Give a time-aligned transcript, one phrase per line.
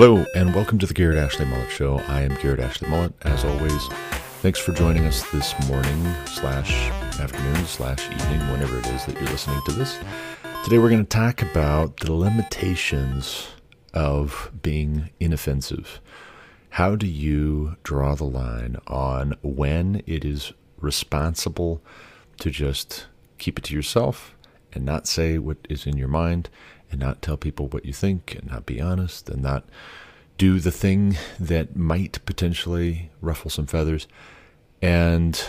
[0.00, 1.98] Hello, and welcome to the Garrett Ashley Mullet Show.
[2.06, 3.14] I am Garrett Ashley Mullet.
[3.22, 3.88] As always,
[4.42, 6.70] thanks for joining us this morning slash
[7.18, 9.98] afternoon slash evening, whenever it is that you're listening to this.
[10.62, 13.48] Today, we're going to talk about the limitations
[13.92, 16.00] of being inoffensive.
[16.68, 21.82] How do you draw the line on when it is responsible
[22.38, 24.36] to just keep it to yourself
[24.72, 26.48] and not say what is in your mind
[26.90, 29.64] and not tell people what you think and not be honest and not
[30.36, 34.06] do the thing that might potentially ruffle some feathers?
[34.80, 35.40] And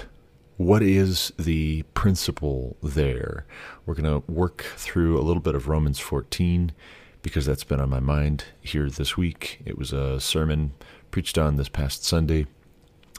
[0.57, 3.45] what is the principle there?
[3.85, 6.73] We're going to work through a little bit of Romans 14
[7.21, 9.61] because that's been on my mind here this week.
[9.65, 10.73] It was a sermon
[11.11, 12.47] preached on this past Sunday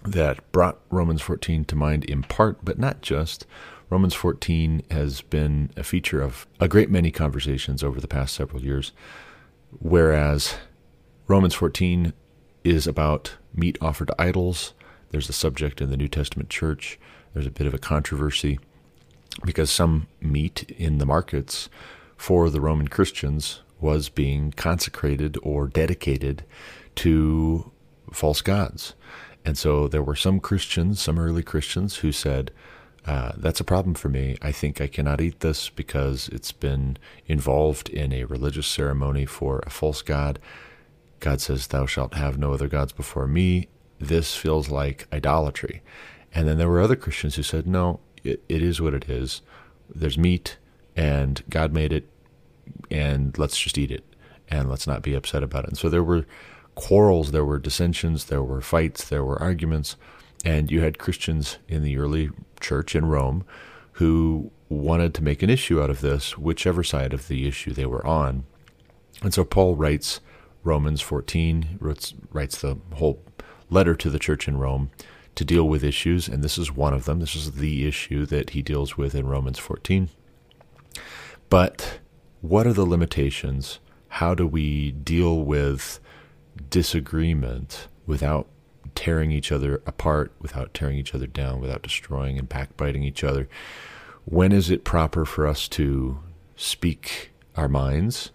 [0.05, 3.47] that brought Romans 14 to mind in part, but not just.
[3.91, 8.63] Romans 14 has been a feature of a great many conversations over the past several
[8.63, 8.93] years,
[9.81, 10.55] whereas
[11.27, 12.13] Romans 14
[12.63, 14.75] is about meat offered to idols.
[15.11, 17.01] There's a subject in the New Testament church.
[17.35, 18.61] There's a bit of a controversy
[19.45, 21.69] because some meat in the markets
[22.17, 26.45] for the Roman Christians was being consecrated or dedicated
[26.97, 27.73] to
[28.13, 28.95] false gods.
[29.45, 32.53] And so there were some Christians, some early Christians, who said,
[33.07, 34.37] uh, That's a problem for me.
[34.43, 39.61] I think I cannot eat this because it's been involved in a religious ceremony for
[39.67, 40.39] a false god.
[41.21, 43.69] God says, Thou shalt have no other gods before me.
[43.99, 45.83] This feels like idolatry.
[46.35, 49.43] And then there were other Christians who said, No, it, it is what it is.
[49.93, 50.59] There's meat,
[50.97, 52.09] and God made it,
[52.91, 54.05] and let's just eat it,
[54.49, 55.71] and let's not be upset about it.
[55.71, 56.27] And so there were
[56.75, 59.97] quarrels, there were dissensions, there were fights, there were arguments,
[60.45, 63.45] and you had Christians in the early church in Rome
[63.93, 67.87] who wanted to make an issue out of this, whichever side of the issue they
[67.87, 68.45] were on.
[69.23, 70.21] And so Paul writes
[70.63, 73.23] Romans 14, writes, writes the whole
[73.69, 74.91] letter to the church in Rome
[75.35, 77.21] to deal with issues, and this is one of them.
[77.21, 80.09] This is the issue that he deals with in Romans 14.
[81.49, 82.01] But
[82.41, 83.81] what are the limitations?
[84.09, 86.01] How do we deal with
[86.69, 88.49] disagreement without
[88.95, 93.49] tearing each other apart, without tearing each other down, without destroying and backbiting each other.
[94.25, 96.21] When is it proper for us to
[96.57, 98.31] speak our minds,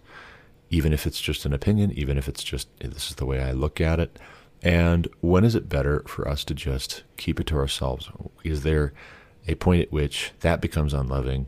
[0.70, 3.52] even if it's just an opinion, even if it's just this is the way I
[3.52, 4.18] look at it?
[4.62, 8.08] And when is it better for us to just keep it to ourselves?
[8.42, 8.92] Is there
[9.46, 11.46] a point at which that becomes unloving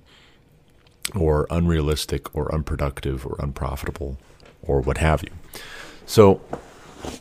[1.14, 4.18] or unrealistic or unproductive or unprofitable
[4.62, 5.30] or what have you?
[6.06, 6.40] So,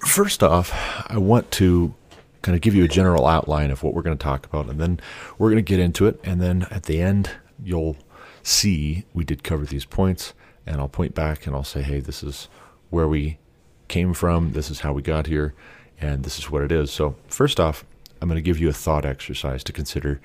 [0.05, 0.71] first off,
[1.07, 1.93] I want to
[2.41, 4.79] kind of give you a general outline of what we're going to talk about, and
[4.79, 4.99] then
[5.37, 6.19] we're going to get into it.
[6.23, 7.31] And then at the end,
[7.63, 7.97] you'll
[8.43, 10.33] see we did cover these points,
[10.65, 12.47] and I'll point back and I'll say, hey, this is
[12.89, 13.37] where we
[13.87, 15.53] came from, this is how we got here,
[15.99, 16.91] and this is what it is.
[16.91, 17.85] So, first off,
[18.21, 20.19] I'm going to give you a thought exercise to consider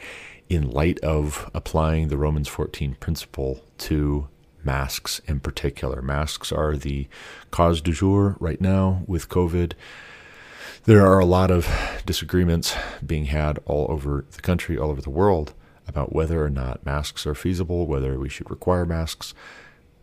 [0.49, 4.29] in light of applying the Romans 14 principle to
[4.65, 6.03] masks in particular.
[6.03, 7.09] Masks are the
[7.51, 9.73] cause du jour right now with COVID.
[10.85, 11.69] There are a lot of
[12.05, 12.75] disagreements
[13.05, 15.55] being had all over the country, all over the world,
[15.87, 19.35] about whether or not masks are feasible, whether we should require masks,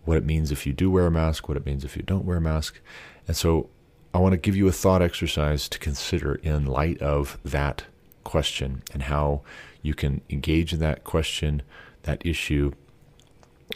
[0.06, 2.26] what it means if you do wear a mask, what it means if you don't
[2.26, 2.80] wear a mask.
[3.28, 3.70] And so
[4.14, 7.84] I want to give you a thought exercise to consider in light of that
[8.24, 9.42] question and how
[9.82, 11.62] you can engage in that question,
[12.04, 12.72] that issue,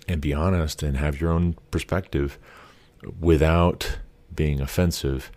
[0.08, 2.38] and be honest and have your own perspective
[3.20, 4.00] without
[4.34, 5.32] being offensive.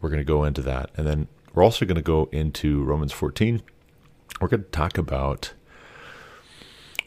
[0.00, 0.90] We're going to go into that.
[0.96, 3.62] And then we're also going to go into Romans 14.
[4.40, 5.52] We're going to talk about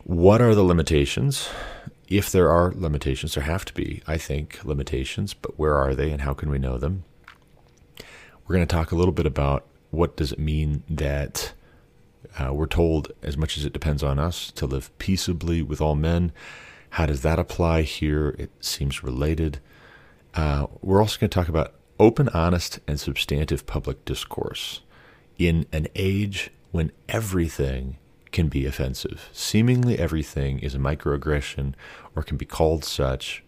[0.04, 1.50] what are the limitations.
[2.08, 6.12] If there are limitations, there have to be, I think, limitations, but where are they
[6.12, 7.06] and how can we know them?
[8.46, 11.54] We're going to talk a little bit about what does it mean that
[12.38, 15.96] uh, we're told, as much as it depends on us, to live peaceably with all
[15.96, 16.32] men.
[16.94, 18.36] How does that apply here?
[18.38, 19.60] It seems related.
[20.36, 24.82] Uh, we're also going to talk about open, honest, and substantive public discourse
[25.40, 27.98] in an age when everything
[28.32, 29.28] can be offensive.
[29.34, 31.74] Seemingly everything is a microaggression
[32.16, 33.44] or can be called such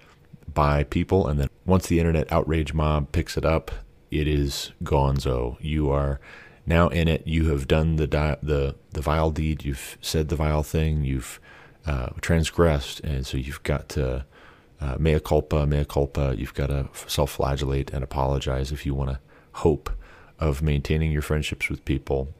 [0.52, 1.28] by people.
[1.28, 3.70] And then once the internet outrage mob picks it up,
[4.10, 5.58] it is gonzo.
[5.62, 6.20] You are
[6.66, 7.28] now in it.
[7.28, 9.64] You have done the di- the the vile deed.
[9.64, 11.04] You've said the vile thing.
[11.04, 11.40] You've
[11.86, 14.26] uh, transgressed, and so you've got to
[14.82, 16.36] uh, mea culpa, mea culpa.
[16.38, 19.20] You've got to self-flagellate and apologize if you want to
[19.54, 19.90] hope
[20.40, 22.34] of maintaining your friendships with people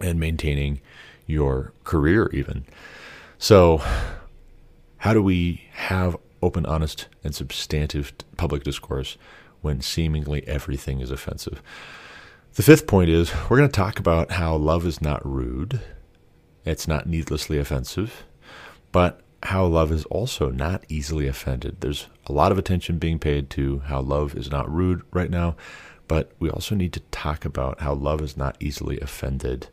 [0.00, 0.80] and maintaining
[1.26, 2.64] your career, even.
[3.38, 3.82] So,
[4.98, 9.16] how do we have open, honest, and substantive public discourse
[9.62, 11.62] when seemingly everything is offensive.
[12.52, 15.80] The fifth point is we're going to talk about how love is not rude,
[16.64, 18.24] it's not needlessly offensive,
[18.94, 21.80] but how love is also not easily offended.
[21.80, 25.56] There's a lot of attention being paid to how love is not rude right now,
[26.06, 29.66] but we also need to talk about how love is not easily offended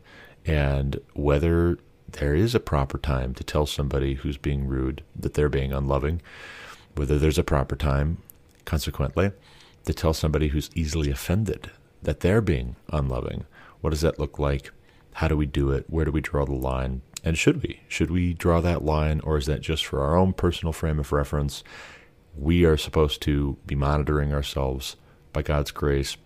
[0.44, 1.78] and whether
[2.10, 6.20] there is a proper time to tell somebody who's being rude that they're being unloving,
[6.96, 8.18] whether there's a proper time,
[8.64, 9.30] consequently,
[9.84, 11.70] to tell somebody who's easily offended
[12.02, 13.46] that they're being unloving.
[13.82, 14.72] What does that look like?
[15.12, 15.84] How do we do it?
[15.88, 17.02] Where do we draw the line?
[17.24, 17.80] And should we?
[17.88, 21.12] Should we draw that line, or is that just for our own personal frame of
[21.12, 21.62] reference?
[22.36, 24.96] We are supposed to be monitoring ourselves
[25.32, 26.16] by God's grace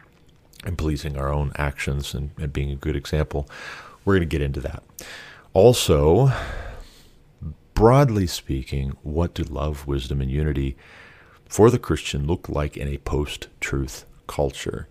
[0.65, 3.49] and pleasing our own actions and, and being a good example.
[4.05, 4.83] We're going to get into that.
[5.53, 6.33] Also,
[7.75, 10.77] broadly speaking, what do love, wisdom, and unity
[11.47, 14.89] for the Christian look like in a post truth culture?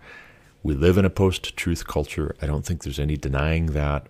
[0.63, 2.35] We live in a post truth culture.
[2.41, 4.07] I don't think there's any denying that,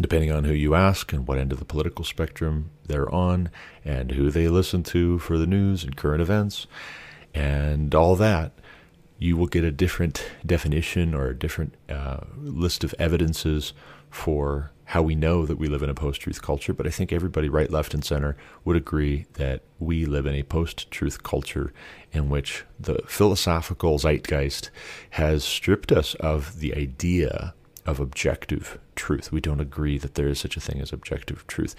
[0.00, 3.50] depending on who you ask and what end of the political spectrum they're on
[3.84, 6.66] and who they listen to for the news and current events
[7.34, 8.52] and all that.
[9.18, 13.72] You will get a different definition or a different uh, list of evidences
[14.08, 17.12] for how we know that we live in a post truth culture, but I think
[17.12, 21.72] everybody, right, left, and center, would agree that we live in a post truth culture
[22.10, 24.70] in which the philosophical zeitgeist
[25.10, 27.54] has stripped us of the idea
[27.86, 29.32] of objective truth.
[29.32, 31.74] We don't agree that there is such a thing as objective truth.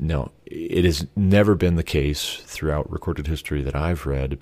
[0.00, 4.38] No, it has never been the case throughout recorded history that I've read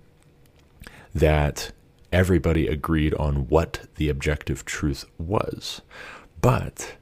[1.15, 1.73] that
[2.11, 5.83] everybody agreed on what the objective truth was.
[6.41, 6.97] But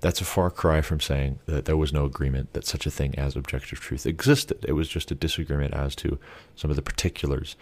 [0.00, 3.14] that's a far cry from saying that there was no agreement that such a thing
[3.16, 4.64] as objective truth existed.
[4.66, 6.18] It was just a disagreement as to
[6.56, 7.56] some of the particulars.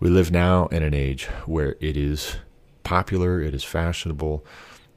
[0.00, 2.36] We live now in an age where it is
[2.82, 4.44] popular, it is fashionable,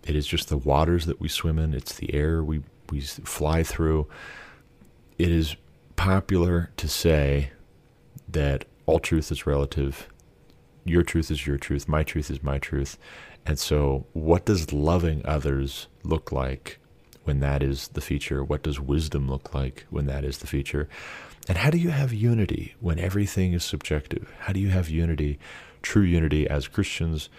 [0.06, 3.64] it is just the waters that we swim in, it's the air we, we fly
[3.64, 4.08] through.
[5.18, 5.56] It is
[5.96, 7.52] popular to say
[8.28, 10.10] that all truth is relative,
[10.86, 12.98] your truth is your truth, my truth is my truth,
[13.46, 16.80] and so, what does loving others look like
[17.26, 18.44] when that is the feature?
[18.44, 20.88] What does wisdom look like when that is the feature?
[21.50, 24.32] And how do you have unity when everything is subjective?
[24.40, 25.40] How do you have unity,
[25.82, 27.30] true unity as Christians?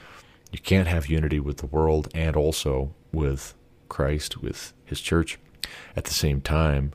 [0.54, 3.54] You can't have unity with the world and also with
[3.88, 5.36] Christ, with his church
[5.96, 6.92] at the same time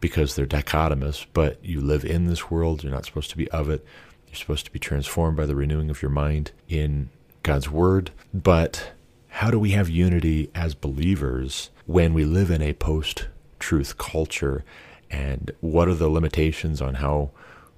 [0.00, 2.82] because they're dichotomous, but you live in this world.
[2.82, 3.86] You're not supposed to be of it.
[4.26, 7.10] You're supposed to be transformed by the renewing of your mind in
[7.44, 8.90] God's word, but
[9.28, 13.28] how do we have unity as believers when we live in a post
[13.60, 14.64] truth culture?
[15.08, 17.30] And what are the limitations on how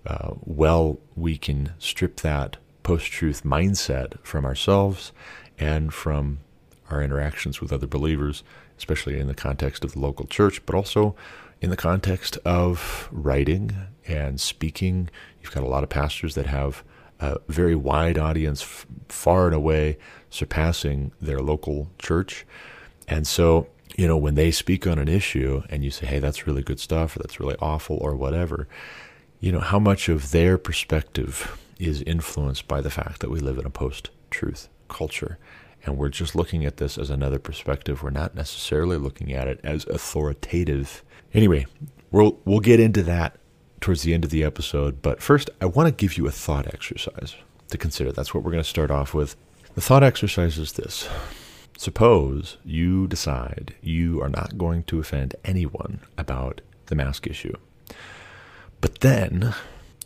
[0.07, 5.12] uh, well we can strip that post truth mindset from ourselves
[5.59, 6.41] and from
[6.91, 8.43] our interactions with other believers,
[8.79, 11.15] especially in the context of the local church, but also
[11.61, 13.73] in the context of writing
[14.06, 15.11] and speaking?
[15.43, 16.82] You've got a lot of pastors that have
[17.21, 19.99] a very wide audience, far and away
[20.31, 22.47] surpassing their local church.
[23.06, 26.47] And so, you know, when they speak on an issue and you say, hey, that's
[26.47, 28.66] really good stuff, or that's really awful, or whatever,
[29.40, 33.59] you know, how much of their perspective is influenced by the fact that we live
[33.59, 35.39] in a post truth culture.
[35.85, 38.03] And we're just looking at this as another perspective.
[38.03, 41.03] We're not necessarily looking at it as authoritative.
[41.33, 41.67] Anyway,
[42.11, 43.39] we'll we'll get into that
[43.81, 45.01] towards the end of the episode.
[45.01, 47.35] But first, I want to give you a thought exercise
[47.71, 48.13] to consider.
[48.13, 49.37] That's what we're going to start off with.
[49.75, 51.09] The thought exercise is this
[51.79, 57.55] Suppose you decide you are not going to offend anyone about the mask issue.
[58.83, 59.55] But then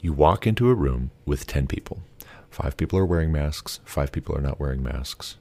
[0.04, 2.02] you walk into a room with 10 people.
[2.50, 5.38] Five people are wearing masks, five people are not wearing masks.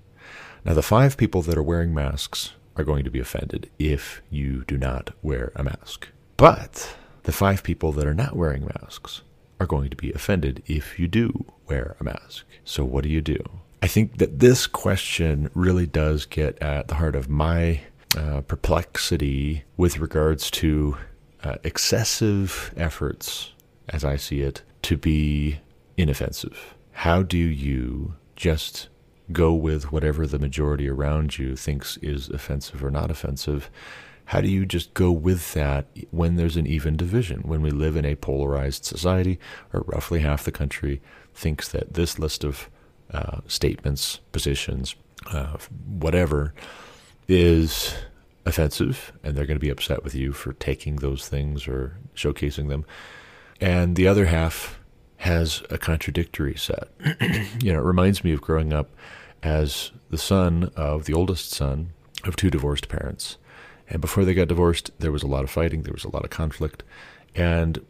[0.64, 4.64] Now, the five people that are wearing masks are going to be offended if you
[4.66, 6.08] do not wear a mask.
[6.38, 9.22] But the five people that are not wearing masks
[9.60, 12.46] are going to be offended if you do wear a mask.
[12.64, 13.44] So, what do you do?
[13.82, 17.82] I think that this question really does get at the heart of my
[18.18, 20.96] uh, perplexity with regards to
[21.44, 23.53] uh, excessive efforts,
[23.90, 25.60] as I see it, to be
[25.98, 26.76] inoffensive.
[26.92, 28.90] How do you just
[29.32, 33.70] go with whatever the majority around you thinks is offensive or not offensive?
[34.26, 37.42] How do you just go with that when there's an even division?
[37.42, 39.40] When we live in a polarized society,
[39.74, 41.02] or roughly half the country
[41.34, 42.70] thinks that this list of
[43.12, 44.96] uh, statements, positions,
[45.32, 46.54] uh, whatever,
[47.28, 47.96] is
[48.46, 52.70] offensive, and they're going to be upset with you for taking those things or showcasing
[52.70, 52.86] them.
[53.60, 54.80] And the other half
[55.18, 56.90] has a contradictory set.
[57.62, 58.90] you know, it reminds me of growing up
[59.42, 61.92] as the son of the oldest son
[62.24, 63.38] of two divorced parents.
[63.90, 66.24] And before they got divorced, there was a lot of fighting, there was a lot
[66.24, 66.84] of conflict.
[67.36, 67.86] And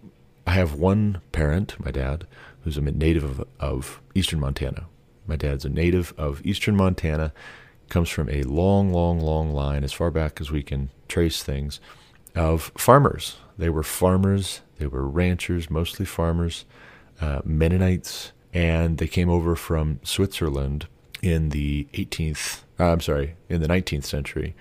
[0.45, 2.27] I have one parent, my dad,
[2.63, 4.87] who's a native of, of eastern Montana.
[5.25, 7.33] My dad's a native of eastern Montana,
[7.89, 11.79] comes from a long, long, long line, as far back as we can trace things,
[12.35, 13.37] of farmers.
[13.57, 16.65] They were farmers, they were ranchers, mostly farmers,
[17.21, 20.87] uh, Mennonites, and they came over from Switzerland
[21.21, 24.55] in the 18th, uh, I'm sorry, in the 19th century,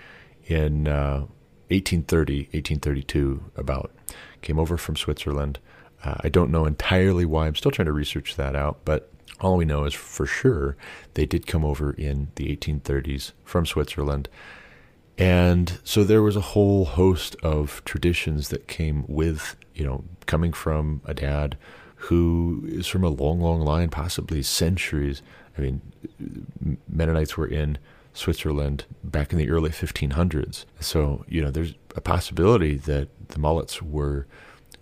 [0.46, 1.26] in uh,
[1.70, 3.90] 1830, 1832, about.
[4.42, 5.58] Came over from Switzerland.
[6.04, 7.48] Uh, I don't know entirely why.
[7.48, 9.10] I'm still trying to research that out, but
[9.40, 10.76] all we know is for sure
[11.14, 14.28] they did come over in the 1830s from Switzerland.
[15.18, 20.52] And so there was a whole host of traditions that came with, you know, coming
[20.52, 21.56] from a dad
[21.96, 25.22] who is from a long, long line, possibly centuries.
[25.56, 25.80] I mean,
[26.88, 27.78] Mennonites were in
[28.12, 30.64] Switzerland back in the early 1500s.
[30.80, 34.26] So, you know, there's a possibility that the Mullets were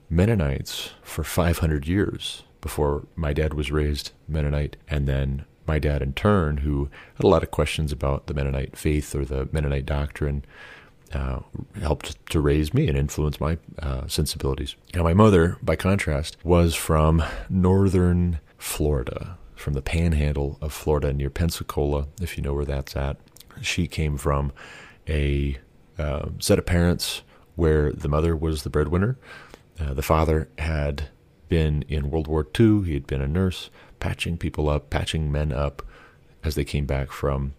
[0.08, 4.76] Mennonites for 500 years before my dad was raised Mennonite.
[4.88, 8.76] And then my dad, in turn, who had a lot of questions about the Mennonite
[8.76, 10.44] faith or the Mennonite doctrine,
[11.12, 11.40] uh,
[11.80, 14.76] helped to raise me and influence my uh, sensibilities.
[14.94, 21.30] Now, my mother, by contrast, was from northern Florida, from the panhandle of Florida near
[21.30, 23.16] Pensacola, if you know where that's at.
[23.60, 24.52] She came from
[25.08, 25.58] a
[25.98, 27.22] uh, set of parents
[27.56, 29.18] where the mother was the breadwinner.
[29.78, 31.08] Uh, the father had
[31.48, 35.52] been in World War II, he had been a nurse, patching people up, patching men
[35.52, 35.82] up
[36.42, 37.54] as they came back from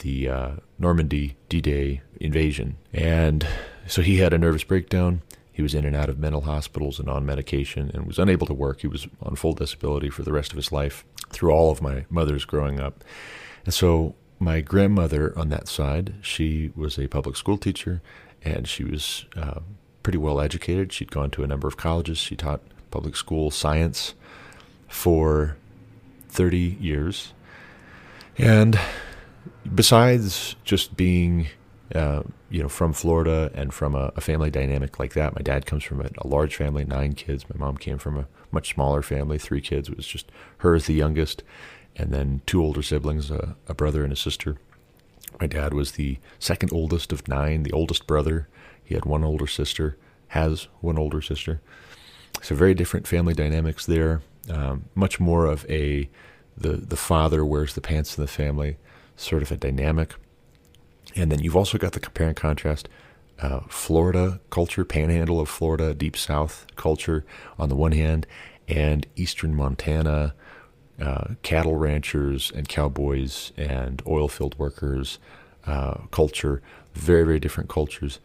[0.00, 2.76] the uh, Normandy D Day invasion.
[2.92, 3.46] And
[3.86, 5.22] so he had a nervous breakdown.
[5.52, 8.54] He was in and out of mental hospitals and on medication and was unable to
[8.54, 8.80] work.
[8.80, 12.06] He was on full disability for the rest of his life through all of my
[12.10, 13.04] mother's growing up.
[13.64, 18.02] And so my grandmother on that side, she was a public school teacher
[18.42, 19.60] and she was uh,
[20.02, 20.92] pretty well educated.
[20.92, 22.18] She'd gone to a number of colleges.
[22.18, 24.14] She taught public school science
[24.88, 25.56] for
[26.28, 27.32] 30 years.
[28.36, 28.78] And
[29.72, 31.48] besides just being,
[31.94, 35.66] uh, you know, from Florida and from a, a, family dynamic like that, my dad
[35.66, 37.44] comes from a, a, large family, nine kids.
[37.48, 39.88] My mom came from a much smaller family, three kids.
[39.88, 41.42] It was just her as the youngest,
[41.96, 44.58] and then two older siblings, a, a brother and a sister.
[45.40, 48.48] My dad was the second oldest of nine, the oldest brother.
[48.84, 49.96] He had one older sister,
[50.28, 51.60] has one older sister.
[52.42, 54.22] So very different family dynamics there.
[54.50, 56.10] Um, much more of a
[56.56, 58.76] the the father wears the pants in the family
[59.16, 60.14] sort of a dynamic.
[61.16, 62.88] And then you've also got the compare and contrast
[63.40, 67.24] uh, Florida culture, panhandle of Florida, deep south culture
[67.58, 68.26] on the one hand,
[68.68, 70.34] and eastern Montana,
[71.00, 75.18] uh, cattle ranchers and cowboys and oil field workers
[75.66, 76.62] uh, culture,
[76.94, 78.20] very, very different cultures.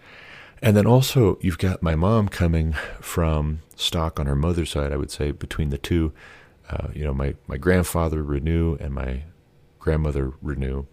[0.62, 4.98] And then also, you've got my mom coming from stock on her mother's side, I
[4.98, 6.12] would say, between the two.
[6.69, 9.24] Uh, you know, my, my grandfather, Renew, and my
[9.79, 10.86] grandmother Renew.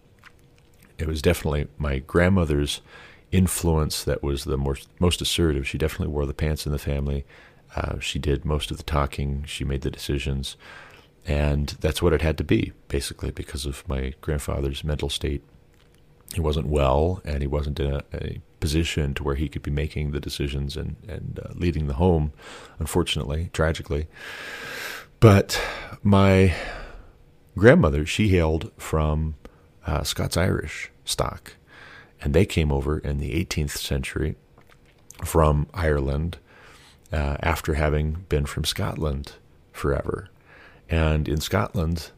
[0.97, 2.81] It was definitely my grandmother's
[3.31, 5.67] influence that was the most, most assertive.
[5.67, 7.25] She definitely wore the pants in the family.
[7.75, 9.43] Uh, she did most of the talking.
[9.45, 10.55] She made the decisions.
[11.25, 15.43] And that's what it had to be, basically, because of my grandfather's mental state.
[16.33, 19.71] He wasn't well, and he wasn't in a, a position to where he could be
[19.71, 22.31] making the decisions and, and uh, leading the home,
[22.79, 24.07] unfortunately, tragically.
[25.19, 25.61] But
[26.01, 26.55] my
[27.57, 29.35] grandmother, she hailed from
[29.85, 31.53] uh, Scots Irish stock,
[32.21, 34.35] and they came over in the 18th century
[35.23, 36.37] from Ireland
[37.11, 39.33] uh, after having been from Scotland
[39.71, 40.29] forever.
[40.89, 42.11] And in Scotland,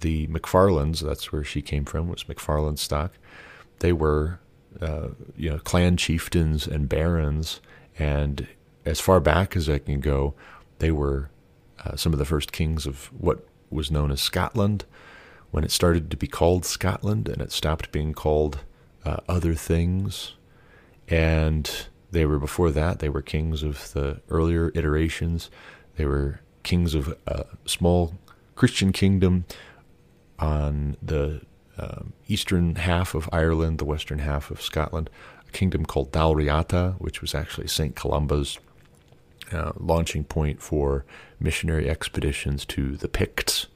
[0.00, 3.12] the McFarlands, that's where she came from, was McFarland stock.
[3.80, 4.40] They were,
[4.80, 7.60] uh, you know, clan chieftains and barons,
[7.98, 8.46] and
[8.84, 10.34] as far back as I can go,
[10.78, 11.30] they were
[11.84, 14.84] uh, some of the first kings of what was known as Scotland
[15.50, 18.60] when it started to be called Scotland and it stopped being called
[19.04, 20.34] uh, other things.
[21.08, 21.70] And
[22.10, 25.50] they were before that, they were kings of the earlier iterations.
[25.96, 28.14] They were kings of a small
[28.54, 29.44] Christian kingdom
[30.38, 31.42] on the
[31.78, 35.08] um, eastern half of Ireland, the western half of Scotland,
[35.46, 37.94] a kingdom called Dalriata, which was actually St.
[37.94, 38.58] Columba's
[39.52, 41.04] uh, launching point for
[41.40, 43.66] missionary expeditions to the Picts,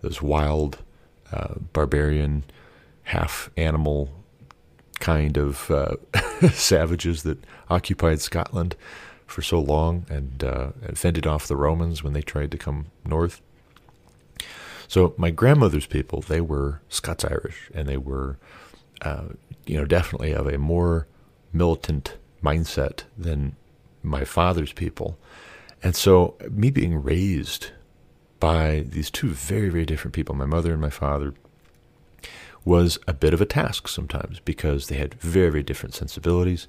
[0.00, 0.78] those wild,
[1.32, 2.44] uh, barbarian,
[3.04, 4.10] half animal
[5.00, 5.96] kind of uh,
[6.52, 7.38] savages that
[7.68, 8.76] occupied Scotland
[9.26, 12.86] for so long and, uh, and fended off the Romans when they tried to come
[13.04, 13.40] north.
[14.86, 18.36] So my grandmother's people, they were Scots Irish, and they were,
[19.00, 19.28] uh,
[19.64, 21.06] you know, definitely of a more
[21.52, 23.56] militant mindset than
[24.02, 25.18] my father's people.
[25.82, 27.70] And so me being raised
[28.38, 31.34] by these two very, very different people, my mother and my father,
[32.64, 36.68] was a bit of a task sometimes because they had very, very different sensibilities.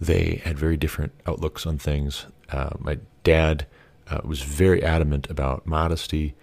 [0.00, 2.26] They had very different outlooks on things.
[2.50, 3.66] Uh, my dad
[4.08, 6.34] uh, was very adamant about modesty.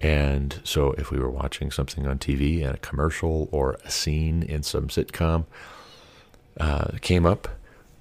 [0.00, 4.42] And so if we were watching something on TV and a commercial or a scene
[4.42, 5.44] in some sitcom
[6.58, 7.48] uh, came up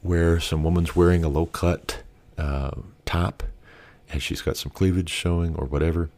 [0.01, 2.01] where some woman's wearing a low cut
[2.38, 2.72] uh,
[3.06, 3.44] top
[4.12, 6.10] and she's got some cleavage showing or whatever,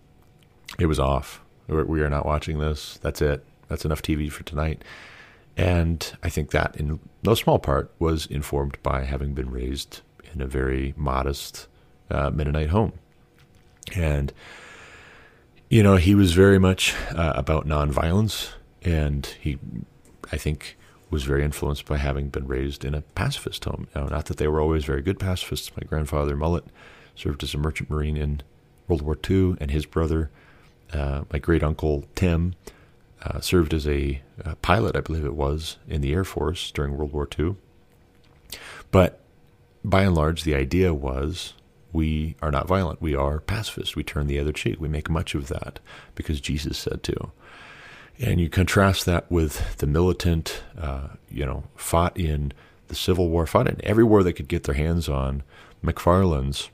[0.80, 1.42] it was off.
[1.68, 3.00] We are not watching this.
[3.02, 3.44] That's it.
[3.68, 4.84] That's enough TV for tonight.
[5.58, 10.02] And I think that, in no small part, was informed by having been raised
[10.34, 11.68] in a very modest
[12.10, 12.94] uh, Mennonite home.
[13.96, 14.34] And,
[15.70, 18.52] you know, he was very much uh, about nonviolence.
[18.84, 19.60] And he,
[20.32, 20.78] I think,
[21.12, 23.88] was very influenced by having been raised in a pacifist home.
[23.94, 25.72] Now, not that they were always very good pacifists.
[25.76, 26.64] My grandfather, Mullet,
[27.16, 28.42] served as a merchant marine in
[28.88, 30.32] World War II, and his brother,
[30.94, 32.56] uh, my great uncle Tim,
[33.24, 36.98] uh, served as a, a, pilot, I believe it was, in the Air Force during
[36.98, 37.56] World War II.
[38.90, 39.20] But
[39.84, 41.54] by and large, the idea was
[41.94, 43.02] we are not violent.
[43.02, 43.96] We are pacifists.
[43.96, 44.80] We turn the other cheek.
[44.80, 45.80] We make much of that
[46.16, 47.32] because Jesus said to.
[48.22, 52.54] And you contrast that with the militant, uh, you know, fought in
[52.88, 55.42] the Civil War, fought in every war they could get their hands on.
[55.84, 56.70] McFarland's,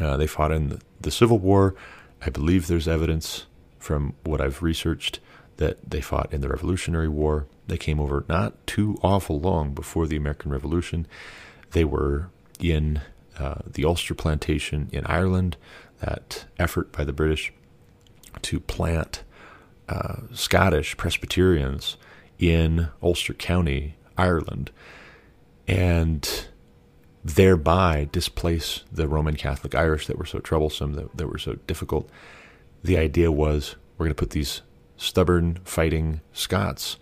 [0.00, 1.76] uh, they fought in the, the Civil War.
[2.20, 3.46] I believe there's evidence
[3.78, 5.20] from what I've researched
[5.58, 7.46] that they fought in the Revolutionary War.
[7.68, 11.06] They came over not too awful long before the American Revolution.
[11.70, 13.02] They were in
[13.38, 15.56] uh, the Ulster Plantation in Ireland,
[16.00, 17.52] that effort by the British
[18.42, 19.22] to plant
[19.88, 21.96] uh, Scottish Presbyterians
[22.38, 24.70] in Ulster County, Ireland,
[25.66, 26.46] and
[27.24, 32.08] thereby displace the Roman Catholic Irish that were so troublesome, that, that were so difficult.
[32.82, 34.62] The idea was we're going to put these
[34.96, 36.96] stubborn fighting Scots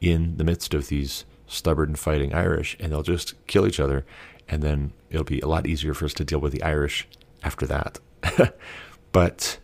[0.00, 4.04] in the midst of these stubborn fighting Irish, and they'll just kill each other,
[4.48, 7.08] and then it'll be a lot easier for us to deal with the Irish
[7.42, 7.98] after that.
[9.12, 9.58] but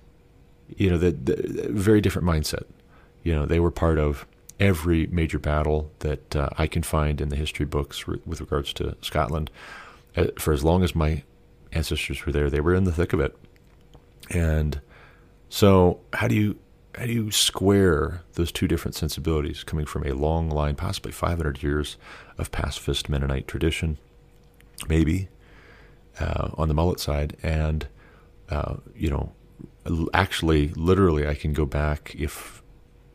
[0.68, 2.64] you know, the, the, very different mindset.
[3.22, 4.26] You know, they were part of
[4.58, 8.72] every major battle that uh, I can find in the history books re- with regards
[8.74, 9.50] to Scotland.
[10.16, 11.22] Uh, for as long as my
[11.72, 13.36] ancestors were there, they were in the thick of it.
[14.30, 14.80] And
[15.48, 16.58] so, how do you
[16.96, 21.62] how do you square those two different sensibilities coming from a long line, possibly 500
[21.62, 21.98] years
[22.38, 23.98] of pacifist Mennonite tradition,
[24.88, 25.28] maybe
[26.18, 27.86] uh, on the mullet side, and
[28.48, 29.32] uh, you know,
[30.12, 32.62] actually, literally, I can go back if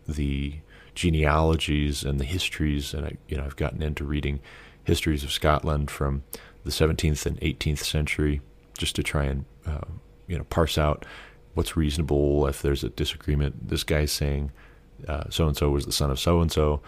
[0.08, 0.60] the
[0.95, 4.39] genealogies and the histories, and I, you know, I've gotten into reading
[4.84, 6.23] histories of Scotland from
[6.63, 8.41] the 17th and 18th century,
[8.77, 9.82] just to try and uh,
[10.27, 11.06] you know parse out
[11.54, 13.69] what's reasonable if there's a disagreement.
[13.69, 14.51] This guy's saying
[15.30, 16.82] so and so was the son of so and so,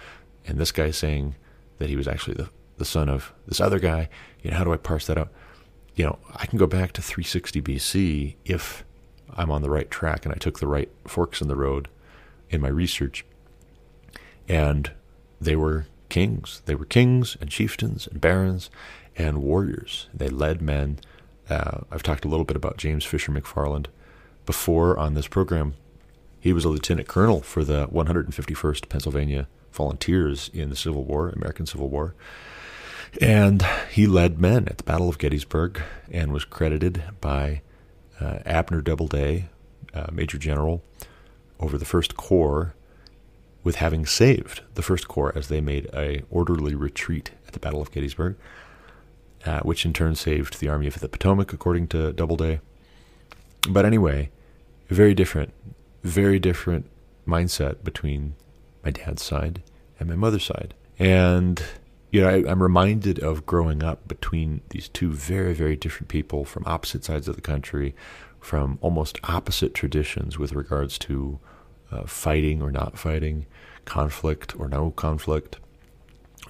[0.45, 1.35] and this guy's saying
[1.79, 4.09] that he was actually the the son of this other guy.
[4.41, 5.31] You know, how do I parse that out?
[5.95, 8.83] You know, I can go back to 360 BC if
[9.35, 11.87] I'm on the right track and I took the right forks in the road
[12.49, 13.25] in my research.
[14.47, 14.91] And
[15.39, 16.61] they were kings.
[16.65, 18.69] They were kings and chieftains and barons
[19.15, 20.07] and warriors.
[20.13, 20.99] They led men.
[21.49, 23.87] Uh, I've talked a little bit about James Fisher McFarland
[24.45, 25.75] before on this program.
[26.39, 31.65] He was a lieutenant colonel for the 151st Pennsylvania Volunteers in the Civil War, American
[31.65, 32.13] Civil War.
[33.21, 35.81] And he led men at the Battle of Gettysburg
[36.11, 37.61] and was credited by
[38.23, 39.49] uh, Abner Doubleday,
[39.93, 40.81] uh, Major General,
[41.59, 42.73] over the First Corps
[43.63, 47.81] with having saved the First Corps as they made a orderly retreat at the Battle
[47.81, 48.35] of Gettysburg,
[49.45, 52.59] uh, which in turn saved the Army of the Potomac, according to Doubleday.
[53.69, 54.29] But anyway,
[54.89, 55.53] very different,
[56.03, 56.89] very different
[57.27, 58.35] mindset between
[58.83, 59.61] my dad's side
[59.99, 60.73] and my mother's side.
[60.99, 61.63] And,
[62.13, 66.45] you know, I, am reminded of growing up between these two very, very different people
[66.45, 67.95] from opposite sides of the country,
[68.39, 71.39] from almost opposite traditions with regards to
[71.91, 73.47] uh, fighting or not fighting,
[73.85, 75.57] conflict or no conflict.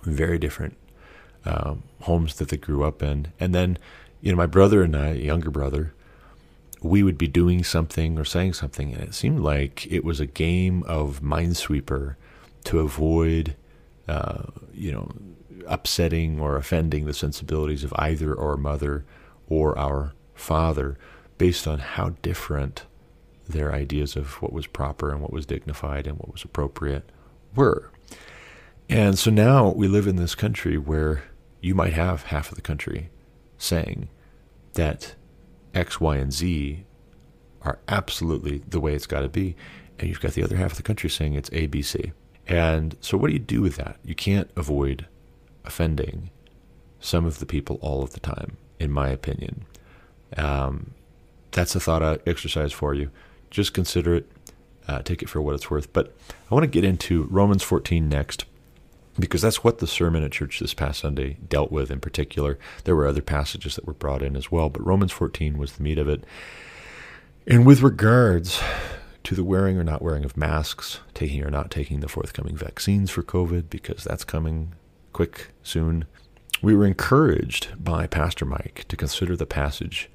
[0.04, 0.76] Very different
[1.45, 3.28] um, homes that they grew up in.
[3.39, 3.78] And then,
[4.19, 5.93] you know, my brother and I, younger brother,
[6.82, 10.26] we would be doing something or saying something, and it seemed like it was a
[10.26, 12.15] game of minesweeper
[12.65, 13.56] to avoid,
[14.10, 15.10] uh, you know,
[15.67, 19.06] upsetting or offending the sensibilities of either our mother
[19.47, 20.97] or our father,
[21.38, 22.86] based on how different
[23.47, 27.10] their ideas of what was proper and what was dignified and what was appropriate
[27.56, 27.91] were.
[28.89, 31.23] And so now we live in this country where
[31.62, 33.10] you might have half of the country
[33.58, 34.10] saying
[34.73, 35.15] that
[35.73, 36.86] X, Y, and Z
[37.62, 39.56] are absolutely the way it's got to be.
[39.97, 42.12] And you've got the other half of the country saying it's A, B, C.
[42.47, 43.97] And so what do you do with that?
[44.04, 45.08] You can't avoid
[45.65, 46.30] offending
[46.99, 49.65] some of the people all of the time, in my opinion.
[50.38, 50.91] Um,
[51.52, 53.12] that's a thought exercise for you.
[53.52, 54.32] Just consider it,
[54.88, 55.91] uh, take it for what it's worth.
[55.93, 56.15] But
[56.49, 58.45] I want to get into Romans 14 next
[59.19, 62.58] because that's what the sermon at church this past Sunday dealt with in particular.
[62.84, 65.84] There were other passages that were brought in as well, but Romans 14 was the
[65.84, 66.23] meat of it.
[67.45, 68.62] And with regards
[69.23, 73.12] to the wearing or not wearing of masks, taking or not taking the forthcoming vaccines
[73.12, 74.73] for COVID, because that's coming
[75.13, 76.06] quick soon,
[76.62, 80.10] we were encouraged by Pastor Mike to consider the passage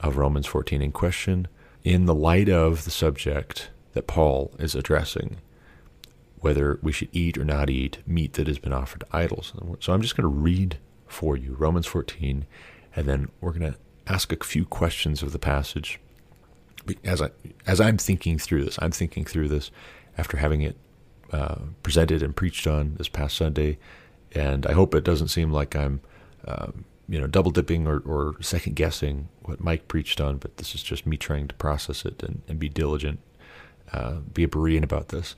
[0.00, 1.48] of Romans 14 in question
[1.84, 5.38] in the light of the subject that Paul is addressing
[6.40, 9.52] whether we should eat or not eat meat that has been offered to idols.
[9.80, 12.46] So I'm just going to read for you Romans 14,
[12.94, 15.98] and then we're going to ask a few questions of the passage.
[17.04, 17.30] As I
[17.66, 19.72] as I'm thinking through this, I'm thinking through this
[20.16, 20.76] after having it
[21.32, 23.78] uh, presented and preached on this past Sunday,
[24.36, 26.00] and I hope it doesn't seem like I'm,
[26.46, 26.68] uh,
[27.08, 30.36] you know, double dipping or, or second guessing what Mike preached on.
[30.36, 33.20] But this is just me trying to process it and, and be diligent,
[33.92, 35.36] uh, be a Berean about this.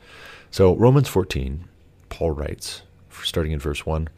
[0.50, 1.64] So, Romans 14,
[2.08, 2.82] Paul writes,
[3.22, 4.08] starting in verse 1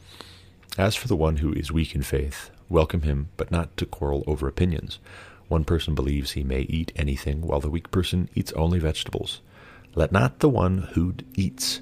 [0.79, 4.23] As for the one who is weak in faith, welcome him, but not to quarrel
[4.25, 4.97] over opinions.
[5.47, 9.41] One person believes he may eat anything, while the weak person eats only vegetables.
[9.93, 11.81] Let not the one who eats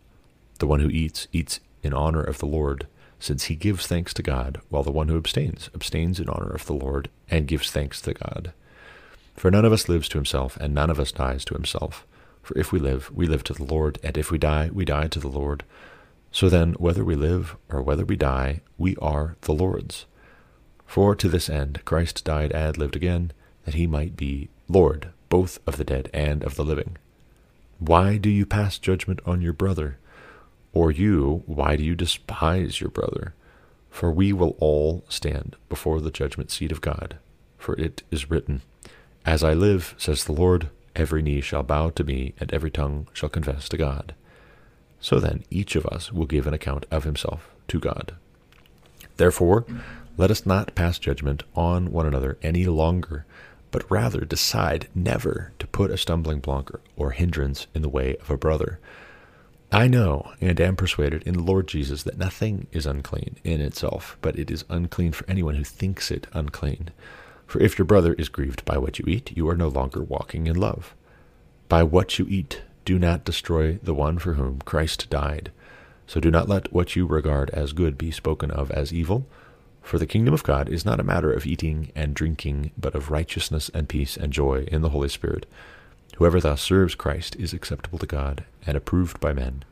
[0.61, 2.85] The one who eats eats in honor of the Lord,
[3.19, 6.67] since he gives thanks to God, while the one who abstains abstains in honor of
[6.67, 8.53] the Lord and gives thanks to God.
[9.35, 12.05] For none of us lives to himself, and none of us dies to himself.
[12.43, 15.07] For if we live, we live to the Lord, and if we die, we die
[15.07, 15.63] to the Lord.
[16.31, 20.05] So then, whether we live or whether we die, we are the Lord's.
[20.85, 23.31] For to this end Christ died and lived again,
[23.65, 26.99] that he might be Lord, both of the dead and of the living.
[27.79, 29.97] Why do you pass judgment on your brother?
[30.73, 33.33] Or you, why do you despise your brother?
[33.89, 37.17] For we will all stand before the judgment seat of God.
[37.57, 38.61] For it is written,
[39.25, 43.07] As I live, says the Lord, Every knee shall bow to me, and every tongue
[43.13, 44.13] shall confess to God.
[44.99, 48.15] So then, each of us will give an account of himself to God.
[49.17, 49.65] Therefore,
[50.17, 53.25] let us not pass judgment on one another any longer,
[53.71, 58.29] but rather decide never to put a stumbling block or hindrance in the way of
[58.29, 58.79] a brother.
[59.73, 64.17] I know and am persuaded in the Lord Jesus that nothing is unclean in itself,
[64.21, 66.89] but it is unclean for anyone who thinks it unclean.
[67.47, 70.47] For if your brother is grieved by what you eat, you are no longer walking
[70.47, 70.93] in love.
[71.69, 75.51] By what you eat, do not destroy the one for whom Christ died.
[76.05, 79.25] So do not let what you regard as good be spoken of as evil.
[79.81, 83.09] For the kingdom of God is not a matter of eating and drinking, but of
[83.09, 85.45] righteousness and peace and joy in the Holy Spirit.
[86.17, 89.63] Whoever thus serves Christ is acceptable to God and approved by men.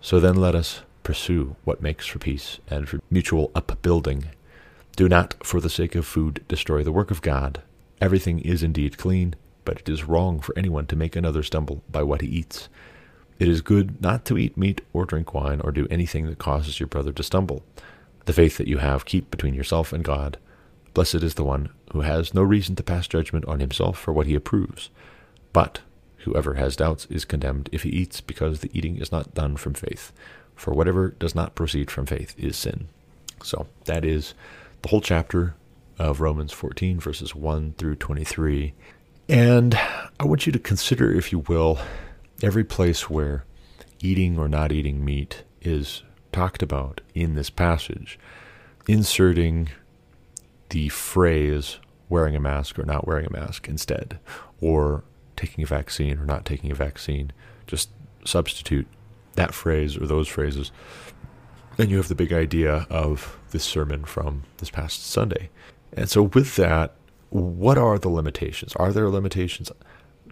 [0.00, 4.26] So then let us pursue what makes for peace and for mutual upbuilding
[4.98, 7.62] do not, for the sake of food, destroy the work of God.
[8.00, 12.02] Everything is indeed clean, but it is wrong for anyone to make another stumble by
[12.02, 12.68] what he eats.
[13.38, 16.80] It is good not to eat meat or drink wine or do anything that causes
[16.80, 17.62] your brother to stumble.
[18.24, 20.36] The faith that you have keep between yourself and God.
[20.94, 24.26] Blessed is the one who has no reason to pass judgment on himself for what
[24.26, 24.90] he approves.
[25.52, 25.80] But
[26.18, 29.74] whoever has doubts is condemned if he eats, because the eating is not done from
[29.74, 30.12] faith.
[30.54, 32.88] For whatever does not proceed from faith is sin.
[33.42, 34.34] So that is
[34.82, 35.54] the whole chapter
[35.98, 38.74] of Romans 14, verses 1 through 23.
[39.28, 39.78] And
[40.18, 41.78] I want you to consider, if you will,
[42.42, 43.44] every place where
[44.00, 48.18] eating or not eating meat is talked about in this passage,
[48.86, 49.68] inserting
[50.70, 54.18] the phrase wearing a mask or not wearing a mask instead,
[54.60, 55.04] or
[55.38, 57.32] taking a vaccine or not taking a vaccine.
[57.66, 57.90] Just
[58.24, 58.86] substitute
[59.34, 60.72] that phrase or those phrases
[61.76, 65.48] then you have the big idea of this sermon from this past Sunday.
[65.92, 66.96] And so, with that,
[67.30, 68.74] what are the limitations?
[68.74, 69.70] Are there limitations?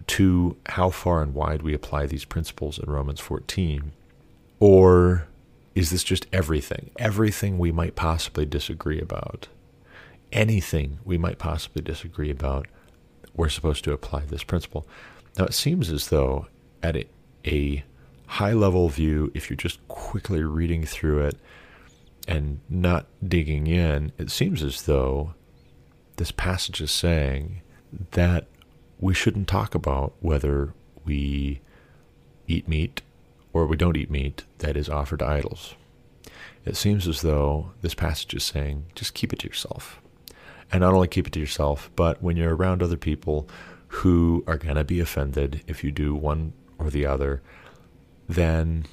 [0.06, 3.92] to how far and wide we apply these principles in Romans 14?
[4.60, 5.26] Or
[5.74, 6.90] is this just everything?
[6.98, 9.48] Everything we might possibly disagree about?
[10.32, 12.66] Anything we might possibly disagree about,
[13.36, 14.86] we're supposed to apply this principle.
[15.38, 16.46] Now, it seems as though
[16.82, 17.04] at a,
[17.46, 17.84] a
[18.26, 21.36] high level view, if you're just quickly reading through it
[22.26, 25.34] and not digging in, it seems as though
[26.16, 27.60] this passage is saying
[28.12, 28.46] that
[28.98, 30.72] we shouldn't talk about whether
[31.04, 31.60] we
[32.48, 33.02] eat meat
[33.52, 35.74] or we don't eat meat that is offered to idols.
[36.64, 40.00] It seems as though this passage is saying just keep it to yourself.
[40.72, 43.48] And not only keep it to yourself, but when you're around other people
[43.88, 47.42] who are going to be offended if you do one or the other,
[48.28, 48.86] then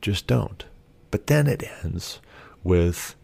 [0.00, 0.64] just don't.
[1.10, 2.20] But then it ends
[2.64, 3.14] with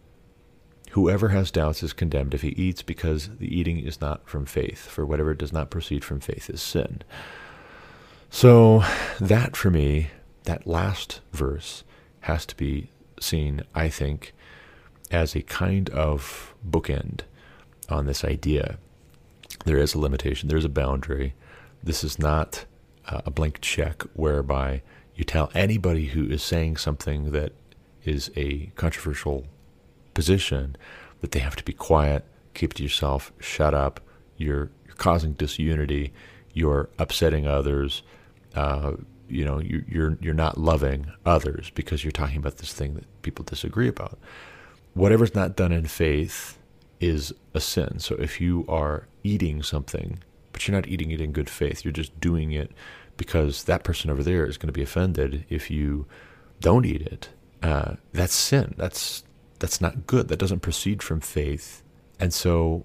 [0.90, 4.86] whoever has doubts is condemned if he eats because the eating is not from faith,
[4.86, 7.02] for whatever does not proceed from faith is sin.
[8.30, 8.84] So
[9.20, 10.08] that for me,
[10.44, 11.84] that last verse
[12.20, 12.90] has to be
[13.20, 14.32] seen, I think,
[15.10, 17.20] as a kind of bookend
[17.92, 18.78] on this idea.
[19.64, 21.34] There is a limitation, there's a boundary.
[21.82, 22.64] This is not
[23.06, 24.82] uh, a blank check whereby
[25.14, 27.52] you tell anybody who is saying something that
[28.04, 29.46] is a controversial
[30.14, 30.76] position
[31.20, 32.24] that they have to be quiet,
[32.54, 34.00] keep to yourself, shut up.
[34.36, 36.12] You're, you're causing disunity.
[36.52, 38.02] You're upsetting others.
[38.54, 38.92] Uh,
[39.28, 43.22] you know, you, you're you're not loving others because you're talking about this thing that
[43.22, 44.18] people disagree about.
[44.92, 46.58] Whatever's not done in faith
[47.02, 47.98] is a sin.
[47.98, 51.92] So if you are eating something, but you're not eating it in good faith, you're
[51.92, 52.70] just doing it
[53.16, 56.06] because that person over there is going to be offended if you
[56.60, 57.30] don't eat it.
[57.62, 58.74] Uh, that's sin.
[58.76, 59.24] That's
[59.58, 60.28] that's not good.
[60.28, 61.82] That doesn't proceed from faith.
[62.18, 62.84] And so,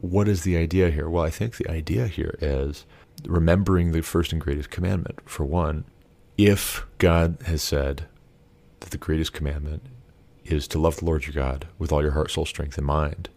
[0.00, 1.08] what is the idea here?
[1.08, 2.86] Well, I think the idea here is
[3.24, 5.20] remembering the first and greatest commandment.
[5.26, 5.84] For one,
[6.36, 8.06] if God has said
[8.80, 9.82] that the greatest commandment
[10.44, 13.28] is to love the Lord your God with all your heart, soul, strength, and mind,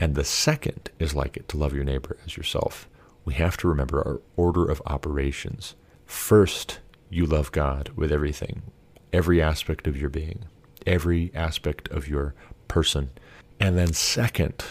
[0.00, 2.88] and the second is like it to love your neighbor as yourself,
[3.24, 5.74] we have to remember our order of operations.
[6.06, 6.78] First,
[7.10, 8.62] you love God with everything,
[9.12, 10.44] every aspect of your being,
[10.86, 12.34] every aspect of your
[12.68, 13.10] person.
[13.58, 14.64] And then, second,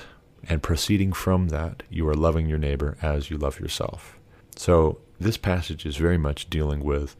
[0.48, 4.18] and proceeding from that, you are loving your neighbor as you love yourself.
[4.56, 7.16] So, this passage is very much dealing with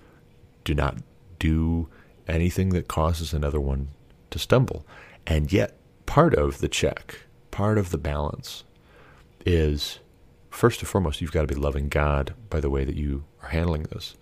[0.64, 0.98] do not
[1.40, 1.90] do
[2.28, 3.90] anything that causes another one
[4.32, 4.86] to stumble.
[5.26, 7.20] And yet, part of the check,
[7.52, 8.64] part of the balance
[9.46, 10.00] is
[10.50, 13.50] first and foremost, you've got to be loving God by the way that you are
[13.50, 14.16] handling this.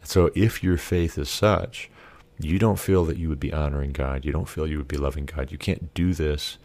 [0.00, 1.90] And so, if your faith is such
[2.38, 4.96] you don't feel that you would be honoring God, you don't feel you would be
[4.96, 6.58] loving God, you can't do this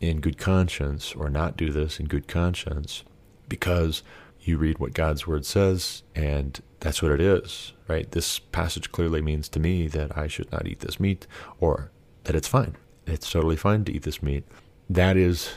[0.00, 3.04] in good conscience or not do this in good conscience
[3.48, 4.02] because
[4.40, 8.10] you read what God's word says and that's what it is, right?
[8.10, 11.26] This passage clearly means to me that I should not eat this meat
[11.58, 11.90] or
[12.28, 12.76] that it's fine.
[13.06, 14.44] It's totally fine to eat this meat.
[14.90, 15.48] That is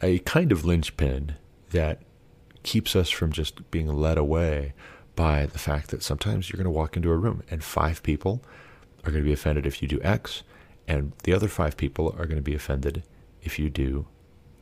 [0.00, 1.34] a kind of linchpin
[1.70, 2.00] that
[2.62, 4.72] keeps us from just being led away
[5.16, 8.40] by the fact that sometimes you're going to walk into a room and five people
[9.04, 10.44] are going to be offended if you do X,
[10.86, 13.02] and the other five people are going to be offended
[13.42, 14.06] if you do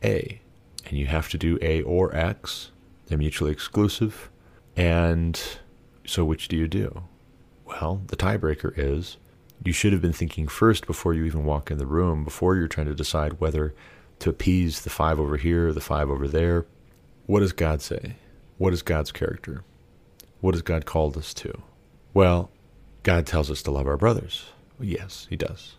[0.03, 0.41] A.
[0.87, 2.71] And you have to do A or X.
[3.05, 4.31] They're mutually exclusive.
[4.75, 5.39] And
[6.07, 7.03] so which do you do?
[7.65, 9.17] Well, the tiebreaker is
[9.63, 12.67] you should have been thinking first before you even walk in the room, before you're
[12.67, 13.73] trying to decide whether
[14.19, 16.65] to appease the five over here, the five over there.
[17.25, 18.15] What does God say?
[18.57, 19.63] What is God's character?
[20.39, 21.61] What has God called us to?
[22.13, 22.49] Well,
[23.03, 24.45] God tells us to love our brothers.
[24.79, 25.75] Yes, He does.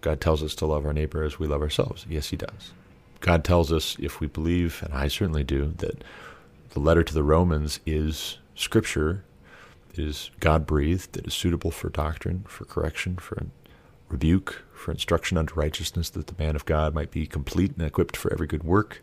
[0.00, 2.06] God tells us to love our neighbor as we love ourselves.
[2.08, 2.72] Yes, He does.
[3.20, 6.02] God tells us, if we believe, and I certainly do, that
[6.70, 9.24] the letter to the Romans is Scripture,
[9.98, 13.46] is God breathed, it is suitable for doctrine, for correction, for
[14.08, 18.16] rebuke, for instruction unto righteousness, that the man of God might be complete and equipped
[18.16, 19.02] for every good work.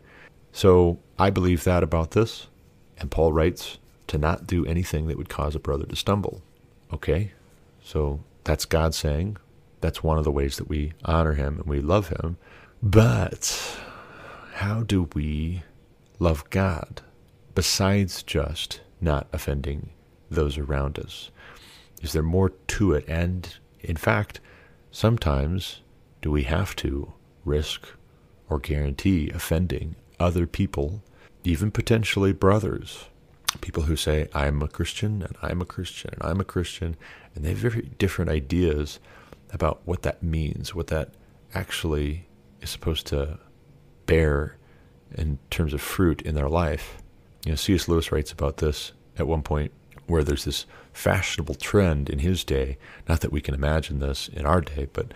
[0.52, 2.46] So I believe that about this.
[2.98, 6.42] And Paul writes to not do anything that would cause a brother to stumble.
[6.92, 7.32] Okay,
[7.82, 9.36] so that's God saying
[9.80, 12.36] that's one of the ways that we honor him and we love him.
[12.82, 13.78] But
[14.54, 15.62] how do we
[16.18, 17.02] love God
[17.54, 19.90] besides just not offending
[20.30, 21.30] those around us?
[22.02, 23.04] Is there more to it?
[23.08, 24.40] And in fact,
[24.90, 25.80] sometimes
[26.22, 27.12] do we have to
[27.44, 27.88] risk
[28.48, 31.02] or guarantee offending other people,
[31.44, 33.06] even potentially brothers?
[33.60, 36.96] People who say, I'm a Christian and I'm a Christian and I'm a Christian,
[37.34, 39.00] and they have very different ideas
[39.52, 41.10] about what that means, what that
[41.54, 42.28] actually
[42.60, 43.38] is supposed to
[44.06, 44.56] bear
[45.14, 46.98] in terms of fruit in their life.
[47.44, 47.88] You know, C.S.
[47.88, 49.72] Lewis writes about this at one point
[50.10, 52.76] where there's this fashionable trend in his day,
[53.08, 55.12] not that we can imagine this in our day, but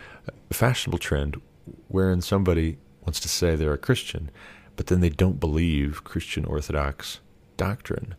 [0.51, 1.41] a fashionable trend
[1.89, 4.31] wherein somebody wants to say they're a Christian,
[4.77, 7.21] but then they don't believe Christian Orthodox
[7.57, 8.15] doctrine.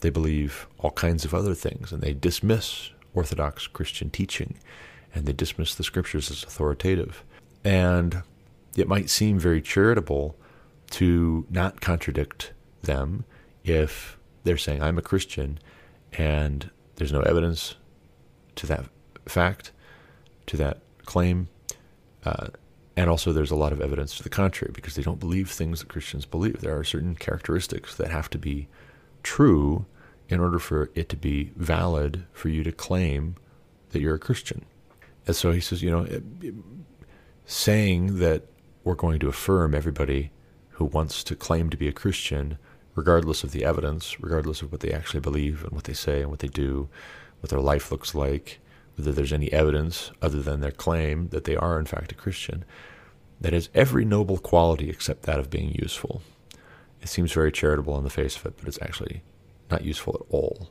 [0.00, 4.58] They believe all kinds of other things, and they dismiss Orthodox Christian teaching,
[5.14, 7.24] and they dismiss the scriptures as authoritative.
[7.64, 8.22] And
[8.76, 10.36] it might seem very charitable
[10.90, 13.24] to not contradict them
[13.64, 15.58] if they're saying, I'm a Christian,
[16.16, 17.74] and there's no evidence
[18.56, 18.86] to that
[19.26, 19.72] fact,
[20.46, 21.48] to that claim.
[22.24, 22.48] Uh,
[22.96, 25.80] and also, there's a lot of evidence to the contrary because they don't believe things
[25.80, 26.60] that Christians believe.
[26.60, 28.68] There are certain characteristics that have to be
[29.22, 29.84] true
[30.28, 33.36] in order for it to be valid for you to claim
[33.90, 34.64] that you're a Christian.
[35.26, 36.06] And so he says, you know,
[37.44, 38.44] saying that
[38.82, 40.30] we're going to affirm everybody
[40.70, 42.58] who wants to claim to be a Christian
[42.96, 46.30] regardless of the evidence, regardless of what they actually believe and what they say and
[46.30, 46.88] what they do,
[47.40, 48.58] what their life looks like,
[48.96, 52.64] whether there's any evidence other than their claim that they are in fact a Christian,
[53.40, 56.22] that has every noble quality except that of being useful.
[57.02, 59.22] It seems very charitable on the face of it, but it's actually
[59.70, 60.70] not useful at all.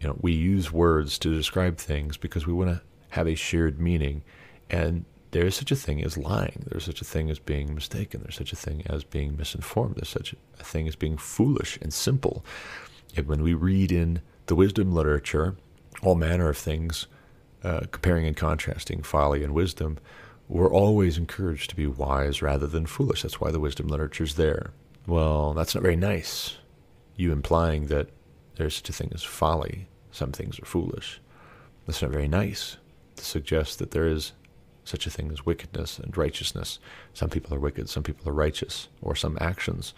[0.00, 3.80] You know, we use words to describe things because we want to have a shared
[3.80, 4.22] meaning,
[4.70, 5.04] and
[5.36, 6.64] there is such a thing as lying.
[6.66, 8.22] There's such a thing as being mistaken.
[8.22, 9.96] There's such a thing as being misinformed.
[9.96, 12.42] There's such a thing as being foolish and simple.
[13.14, 15.56] And when we read in the wisdom literature
[16.00, 17.06] all manner of things,
[17.62, 19.98] uh, comparing and contrasting folly and wisdom,
[20.48, 23.20] we're always encouraged to be wise rather than foolish.
[23.20, 24.70] That's why the wisdom literature is there.
[25.06, 26.56] Well, that's not very nice.
[27.14, 28.08] You implying that
[28.54, 29.88] there's such a thing as folly.
[30.12, 31.20] Some things are foolish.
[31.86, 32.78] That's not very nice
[33.16, 34.32] to suggest that there is
[34.86, 36.78] such a thing as wickedness and righteousness.
[37.12, 39.94] Some people are wicked, some people are righteous, or some actions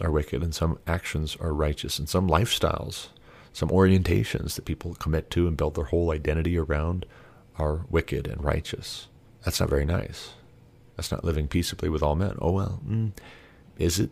[0.00, 3.08] are wicked and some actions are righteous, and some lifestyles,
[3.52, 7.06] some orientations that people commit to and build their whole identity around
[7.58, 9.08] are wicked and righteous.
[9.44, 10.34] That's not very nice.
[10.96, 12.36] That's not living peaceably with all men.
[12.40, 13.12] Oh, well, mm,
[13.78, 14.10] is it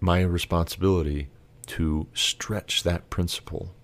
[0.00, 1.28] my responsibility
[1.66, 3.74] to stretch that principle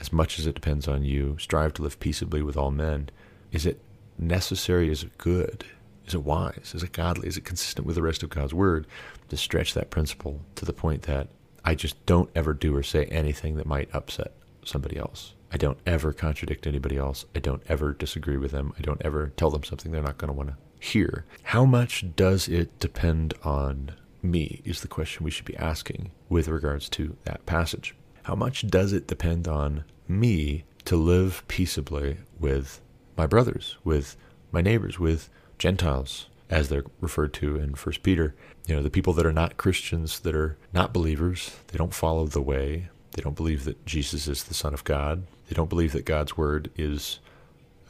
[0.00, 1.36] as much as it depends on you?
[1.38, 3.10] Strive to live peaceably with all men.
[3.52, 3.78] Is it
[4.18, 4.90] necessary?
[4.90, 5.64] Is it good?
[6.06, 6.72] Is it wise?
[6.74, 7.28] Is it godly?
[7.28, 8.86] Is it consistent with the rest of God's word
[9.28, 11.28] to stretch that principle to the point that
[11.64, 14.32] I just don't ever do or say anything that might upset
[14.64, 15.34] somebody else?
[15.52, 17.24] I don't ever contradict anybody else.
[17.34, 18.72] I don't ever disagree with them.
[18.78, 21.24] I don't ever tell them something they're not going to want to hear.
[21.44, 24.60] How much does it depend on me?
[24.64, 27.94] Is the question we should be asking with regards to that passage.
[28.24, 32.80] How much does it depend on me to live peaceably with
[33.16, 34.16] my brothers, with
[34.52, 38.34] my neighbors, with Gentiles, as they're referred to in First Peter.
[38.66, 42.26] You know, the people that are not Christians, that are not believers, they don't follow
[42.26, 42.88] the way.
[43.12, 45.24] They don't believe that Jesus is the Son of God.
[45.48, 47.20] They don't believe that God's Word is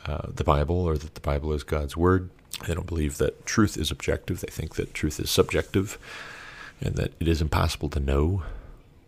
[0.06, 2.30] uh, the Bible or that the Bible is God's Word.
[2.66, 4.40] They don't believe that truth is objective.
[4.40, 5.98] They think that truth is subjective
[6.80, 8.42] and that it is impossible to know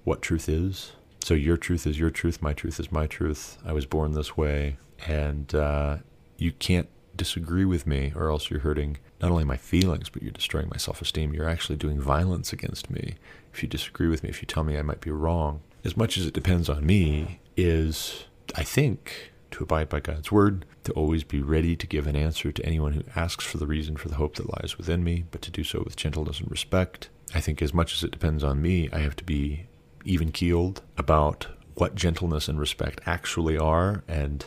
[0.05, 0.93] what truth is.
[1.23, 3.59] So your truth is your truth, my truth is my truth.
[3.65, 5.99] I was born this way and uh,
[6.37, 10.33] you can't disagree with me, or else you're hurting not only my feelings, but you're
[10.33, 11.33] destroying my self esteem.
[11.33, 13.17] You're actually doing violence against me
[13.53, 15.61] if you disagree with me, if you tell me I might be wrong.
[15.85, 20.67] As much as it depends on me, is, I think, to abide by God's word,
[20.85, 23.97] to always be ready to give an answer to anyone who asks for the reason
[23.97, 27.09] for the hope that lies within me, but to do so with gentleness and respect.
[27.35, 29.67] I think, as much as it depends on me, I have to be
[30.05, 34.47] even keeled about what gentleness and respect actually are and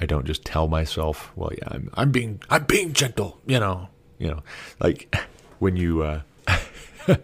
[0.00, 3.88] I don't just tell myself, well, yeah, I'm I'm being I'm being gentle, you know,
[4.18, 4.42] you know,
[4.80, 5.14] like
[5.58, 6.20] when you uh,
[7.06, 7.18] when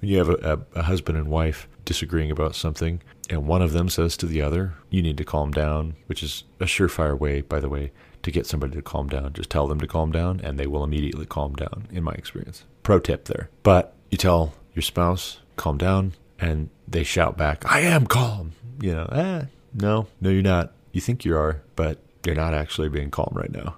[0.00, 3.88] you have a, a, a husband and wife disagreeing about something, and one of them
[3.88, 7.60] says to the other, "You need to calm down," which is a surefire way, by
[7.60, 9.32] the way, to get somebody to calm down.
[9.32, 11.86] Just tell them to calm down, and they will immediately calm down.
[11.90, 13.50] In my experience, pro tip there.
[13.62, 18.94] But you tell your spouse, "Calm down," and they shout back, "I am calm." You
[18.94, 20.72] know, eh, no, no, you're not.
[20.92, 23.76] You think you are, but you're not actually being calm right now.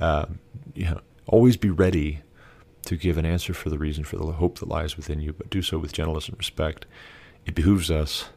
[0.00, 0.38] Um,
[0.74, 2.20] you know, always be ready
[2.84, 5.50] to give an answer for the reason for the hope that lies within you, but
[5.50, 6.86] do so with gentleness and respect.
[7.44, 8.28] It behooves us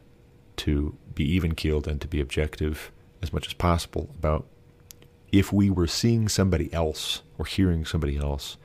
[0.56, 2.90] to be even keeled and to be objective
[3.22, 4.46] as much as possible about
[5.30, 8.56] if we were seeing somebody else or hearing somebody else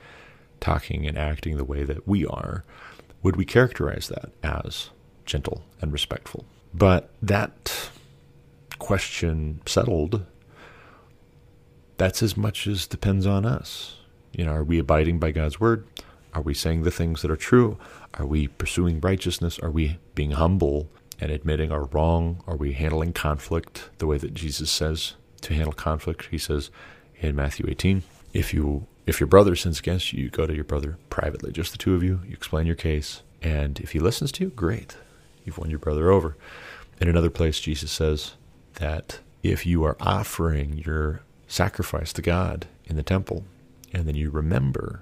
[0.60, 2.66] talking and acting the way that we are,
[3.24, 4.90] would we characterize that as
[5.26, 6.46] gentle and respectful?
[6.74, 7.90] But that
[8.80, 10.26] question settled
[11.98, 13.98] that's as much as depends on us.
[14.32, 15.86] You know, are we abiding by God's word?
[16.34, 17.78] Are we saying the things that are true?
[18.14, 19.58] Are we pursuing righteousness?
[19.60, 20.89] Are we being humble
[21.20, 22.43] and admitting our wrong?
[22.45, 26.28] Are we handling conflict the way that Jesus says to handle conflict?
[26.30, 26.70] He says
[27.20, 30.66] in Matthew 18, if you if your brother sins against you, you go to your
[30.66, 32.20] brother privately, just the two of you.
[32.28, 34.98] You explain your case, and if he listens to you, great,
[35.45, 36.36] you've won your brother over.
[37.00, 38.34] In another place, Jesus says
[38.76, 43.45] that if you are offering your sacrifice to God in the temple,
[43.93, 45.02] and then you remember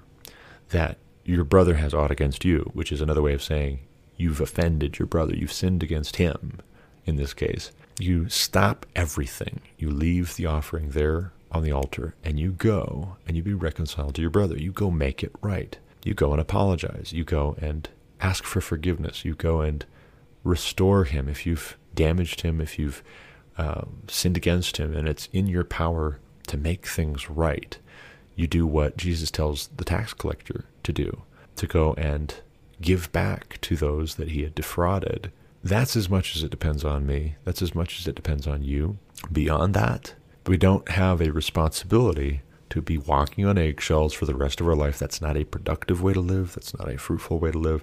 [0.70, 3.80] that your brother has aught against you, which is another way of saying
[4.16, 6.60] you've offended your brother, you've sinned against him
[7.04, 7.70] in this case.
[7.98, 9.60] You stop everything.
[9.78, 14.14] You leave the offering there on the altar and you go and you be reconciled
[14.16, 14.56] to your brother.
[14.56, 15.78] You go make it right.
[16.04, 17.12] You go and apologize.
[17.12, 17.88] You go and
[18.20, 19.24] ask for forgiveness.
[19.24, 19.84] You go and
[20.44, 23.02] restore him if you've damaged him, if you've
[23.58, 27.78] um, sinned against him, and it's in your power to make things right.
[28.34, 31.22] You do what Jesus tells the tax collector to do
[31.56, 32.34] to go and
[32.80, 35.32] give back to those that he had defrauded.
[35.64, 37.36] That's as much as it depends on me.
[37.44, 38.98] That's as much as it depends on you.
[39.32, 40.14] Beyond that,
[40.46, 44.76] we don't have a responsibility to be walking on eggshells for the rest of our
[44.76, 44.98] life.
[44.98, 46.54] That's not a productive way to live.
[46.54, 47.82] That's not a fruitful way to live.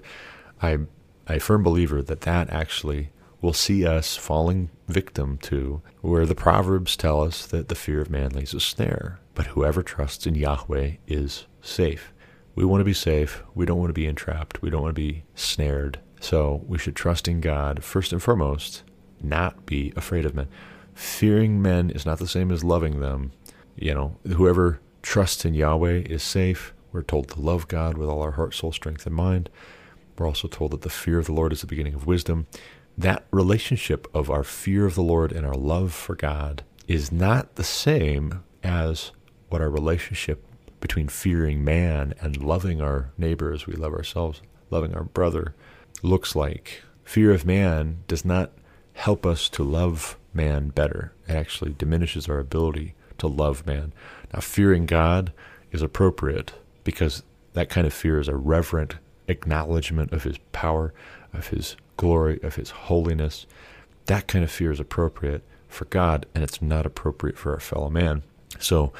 [0.62, 0.88] I'm
[1.26, 3.10] a firm believer that that actually
[3.44, 8.08] will see us falling victim to where the Proverbs tell us that the fear of
[8.08, 12.14] man lays a snare, but whoever trusts in Yahweh is safe.
[12.54, 13.42] We want to be safe.
[13.54, 14.62] We don't want to be entrapped.
[14.62, 16.00] We don't want to be snared.
[16.20, 18.82] So we should trust in God first and foremost,
[19.20, 20.48] not be afraid of men.
[20.94, 23.32] Fearing men is not the same as loving them.
[23.76, 26.72] You know, whoever trusts in Yahweh is safe.
[26.92, 29.50] We're told to love God with all our heart, soul, strength, and mind.
[30.16, 32.46] We're also told that the fear of the Lord is the beginning of wisdom.
[32.96, 37.56] That relationship of our fear of the Lord and our love for God is not
[37.56, 39.10] the same as
[39.48, 40.44] what our relationship
[40.80, 45.54] between fearing man and loving our neighbor as we love ourselves, loving our brother,
[46.02, 46.82] looks like.
[47.04, 48.52] Fear of man does not
[48.92, 51.12] help us to love man better.
[51.26, 53.92] It actually diminishes our ability to love man.
[54.32, 55.32] Now, fearing God
[55.72, 56.52] is appropriate
[56.84, 57.22] because
[57.54, 60.92] that kind of fear is a reverent acknowledgement of his power,
[61.32, 63.46] of his glory, of his holiness.
[64.06, 67.90] That kind of fear is appropriate for God, and it's not appropriate for our fellow
[67.90, 68.22] man.
[68.58, 68.92] So,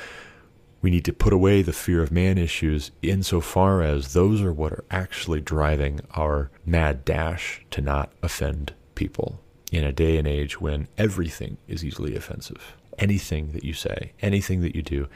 [0.85, 4.73] we need to put away the fear of man issues insofar as those are what
[4.73, 9.41] are actually driving our mad dash to not offend people
[9.73, 12.77] in a day and age when everything is easily offensive.
[12.99, 15.09] Anything that you say, anything that you do,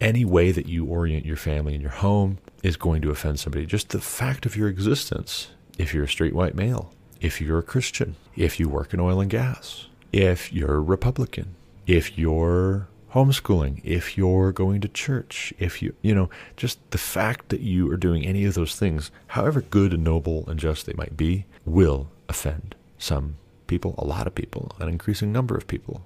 [0.00, 3.66] any way that you orient your family and your home is going to offend somebody.
[3.66, 7.62] Just the fact of your existence, if you're a straight white male, if you're a
[7.62, 11.54] Christian, if you work in oil and gas, if you're a Republican,
[11.86, 17.48] if you're homeschooling, if you're going to church, if you, you know, just the fact
[17.48, 20.92] that you are doing any of those things, however good and noble and just they
[20.94, 26.02] might be, will offend some people, a lot of people, an increasing number of people,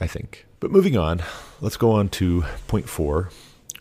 [0.00, 0.46] I think.
[0.60, 1.22] But moving on,
[1.60, 3.30] let's go on to point four,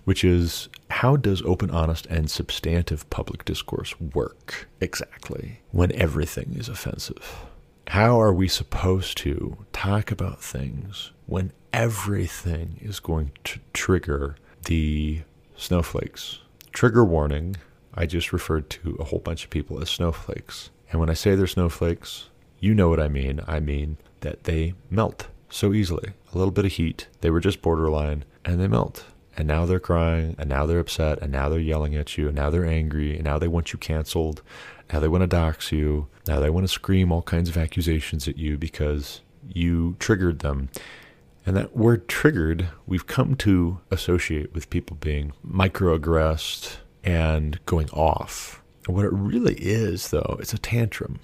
[0.08, 6.70] which is how does open, honest, and substantive public discourse work exactly when everything is
[6.70, 7.44] offensive?
[7.88, 15.24] How are we supposed to talk about things when everything is going to trigger the
[15.58, 16.40] snowflakes?
[16.72, 17.58] Trigger warning
[17.94, 20.70] I just referred to a whole bunch of people as snowflakes.
[20.90, 22.30] And when I say they're snowflakes,
[22.62, 23.42] you know what I mean.
[23.46, 26.14] I mean that they melt so easily.
[26.34, 29.04] A little bit of heat, they were just borderline, and they melt.
[29.38, 32.36] And now they're crying, and now they're upset, and now they're yelling at you, and
[32.36, 34.42] now they're angry, and now they want you canceled,
[34.92, 36.08] now they want to dox you.
[36.28, 40.70] Now they want to scream all kinds of accusations at you because you triggered them.
[41.46, 48.62] And that word triggered, we've come to associate with people being microaggressed and going off.
[48.86, 51.20] And what it really is, though, it's a tantrum.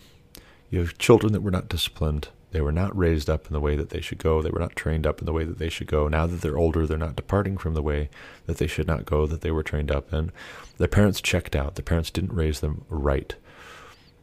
[0.69, 2.29] You have children that were not disciplined.
[2.53, 4.43] They were not raised up in the way that they should go.
[4.43, 6.07] They were not trained up in the way that they should go.
[6.07, 8.11] Now that they're older, they're not departing from the way
[8.45, 10.31] that they should not go, that they were trained up in.
[10.77, 11.73] Their parents checked out.
[11.73, 13.35] Their parents didn't raise them right.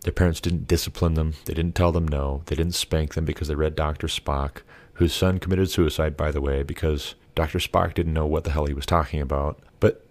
[0.03, 1.35] Their parents didn't discipline them.
[1.45, 2.43] They didn't tell them no.
[2.47, 4.07] They didn't spank them because they read Dr.
[4.07, 4.59] Spock,
[4.95, 7.59] whose son committed suicide, by the way, because Dr.
[7.59, 9.59] Spock didn't know what the hell he was talking about.
[9.81, 10.07] But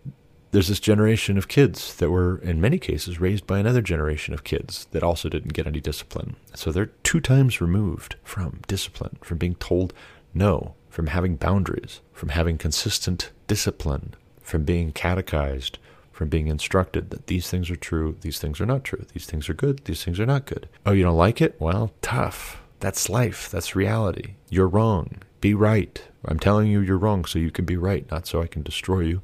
[0.51, 4.43] there's this generation of kids that were, in many cases, raised by another generation of
[4.43, 6.35] kids that also didn't get any discipline.
[6.55, 9.93] So they're two times removed from discipline, from being told
[10.33, 15.77] no, from having boundaries, from having consistent discipline, from being catechized,
[16.11, 19.49] from being instructed that these things are true, these things are not true, these things
[19.49, 20.67] are good, these things are not good.
[20.85, 21.55] Oh, you don't like it?
[21.59, 22.61] Well, tough.
[22.79, 23.49] That's life.
[23.49, 24.35] That's reality.
[24.49, 25.21] You're wrong.
[25.41, 26.01] Be right.
[26.25, 29.01] I'm telling you you're wrong so you can be right, not so I can destroy
[29.01, 29.21] you.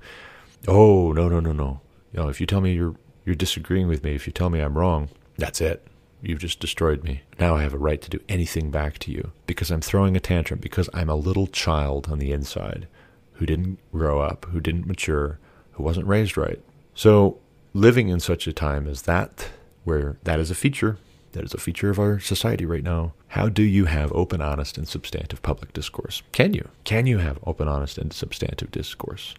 [0.67, 1.81] Oh, no, no, no, no.
[2.11, 2.95] You know, if you tell me you're
[3.25, 5.85] you're disagreeing with me, if you tell me I'm wrong, that's it.
[6.21, 7.21] You've just destroyed me.
[7.39, 10.19] Now I have a right to do anything back to you because I'm throwing a
[10.19, 12.87] tantrum, because I'm a little child on the inside
[13.33, 15.39] who didn't grow up, who didn't mature,
[15.73, 16.61] who wasn't raised right.
[16.93, 17.39] So,
[17.73, 19.49] living in such a time as that,
[19.83, 20.97] where that is a feature,
[21.33, 23.13] that is a feature of our society right now.
[23.29, 26.23] How do you have open, honest, and substantive public discourse?
[26.31, 26.69] Can you?
[26.85, 29.35] Can you have open, honest, and substantive discourse?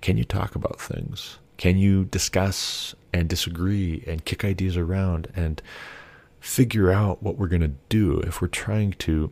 [0.00, 1.38] Can you talk about things?
[1.56, 5.60] Can you discuss and disagree and kick ideas around and
[6.40, 9.30] figure out what we're going to do if we're trying to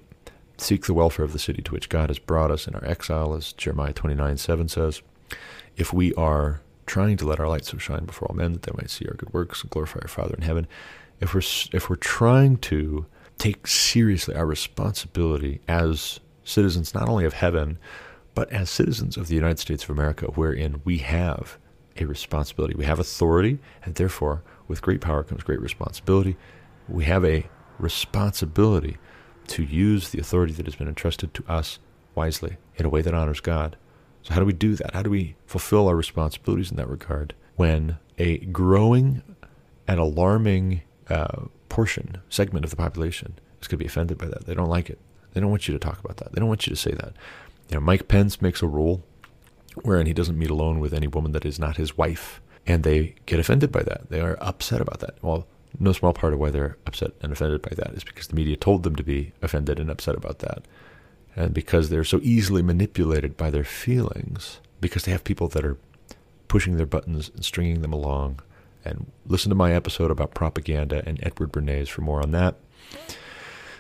[0.59, 3.35] seek the welfare of the city to which God has brought us in our exile,
[3.35, 5.03] as Jeremiah 29 7 says?
[5.77, 8.73] If we are trying to let our light so shine before all men that they
[8.77, 10.67] might see our good works and glorify our Father in heaven,
[11.21, 11.43] if we're
[11.73, 13.07] if we're trying to
[13.39, 17.79] take seriously our responsibility as citizens not only of heaven,
[18.39, 21.59] but as citizens of the United States of America, wherein we have
[21.97, 22.73] a responsibility.
[22.77, 26.37] We have authority, and therefore, with great power comes great responsibility.
[26.89, 27.49] We have a
[27.81, 28.97] responsibility
[29.49, 31.81] to use the authority that has been entrusted to us
[32.15, 33.77] wisely in a way that honors God.
[34.23, 34.95] So, how do we do that?
[34.95, 39.21] How do we fulfill our responsibilities in that regard when a growing
[39.89, 44.47] and alarming uh, portion, segment of the population is going to be offended by that?
[44.47, 45.01] They don't like it.
[45.33, 46.33] They don't want you to talk about that.
[46.33, 47.15] They don't want you to say that.
[47.69, 49.05] You know, Mike Pence makes a rule
[49.83, 52.41] wherein he doesn't meet alone with any woman that is not his wife.
[52.67, 54.11] And they get offended by that.
[54.11, 55.17] They are upset about that.
[55.23, 55.47] Well,
[55.79, 58.57] no small part of why they're upset and offended by that is because the media
[58.57, 60.65] told them to be offended and upset about that.
[61.37, 65.79] And because they're so easily manipulated by their feelings, because they have people that are
[66.49, 68.41] pushing their buttons and stringing them along.
[68.85, 72.57] And listen to my episode about propaganda and Edward Bernays for more on that.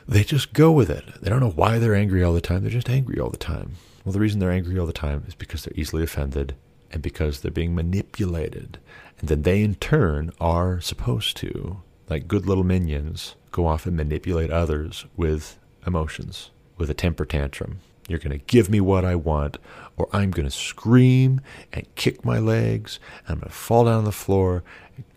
[0.09, 1.05] They just go with it.
[1.21, 2.63] They don't know why they're angry all the time.
[2.63, 3.73] They're just angry all the time.
[4.05, 6.55] Well, the reason they're angry all the time is because they're easily offended
[6.91, 8.79] and because they're being manipulated.
[9.19, 13.99] And then they, in turn, are supposed to, like good little minions, go off and
[13.99, 17.81] manipulate others with emotions, with a temper tantrum.
[18.09, 19.59] You're going to give me what I want,
[19.99, 23.95] or I'm going to scream and kick my legs, and I'm going to fall down
[23.99, 24.65] on the floor,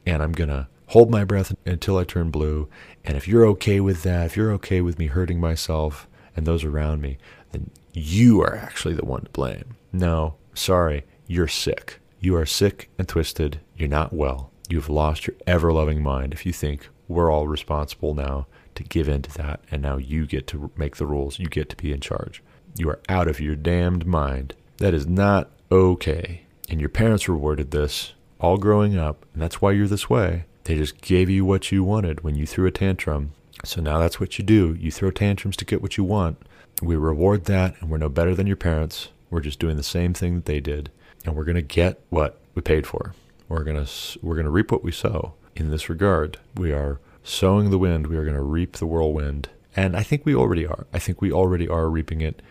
[0.05, 2.67] and I'm going to hold my breath until I turn blue.
[3.05, 6.65] And if you're okay with that, if you're okay with me hurting myself and those
[6.65, 7.17] around me,
[7.53, 9.77] then you are actually the one to blame.
[9.93, 12.01] No, sorry, you're sick.
[12.19, 13.61] You are sick and twisted.
[13.77, 14.51] You're not well.
[14.69, 19.07] You've lost your ever loving mind if you think we're all responsible now to give
[19.07, 21.39] in to that, and now you get to make the rules.
[21.39, 22.43] You get to be in charge.
[22.77, 24.55] You are out of your damned mind.
[24.77, 26.43] That is not okay.
[26.69, 30.45] And your parents rewarded this all growing up, and that's why you're this way.
[30.63, 33.33] They just gave you what you wanted when you threw a tantrum.
[33.63, 34.75] So now that's what you do.
[34.79, 36.37] You throw tantrums to get what you want.
[36.81, 39.09] We reward that, and we're no better than your parents.
[39.29, 40.91] We're just doing the same thing that they did,
[41.25, 43.13] and we're going to get what we paid for.
[43.47, 45.33] We're going to we're going to reap what we sow.
[45.55, 48.07] In this regard, we are sowing the wind.
[48.07, 50.87] We are going to reap the whirlwind, and I think we already are.
[50.93, 52.41] I think we already are reaping it,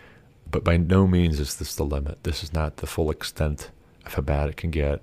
[0.50, 2.22] but by no means is this the limit.
[2.22, 3.70] This is not the full extent
[4.06, 5.02] of how bad it can get.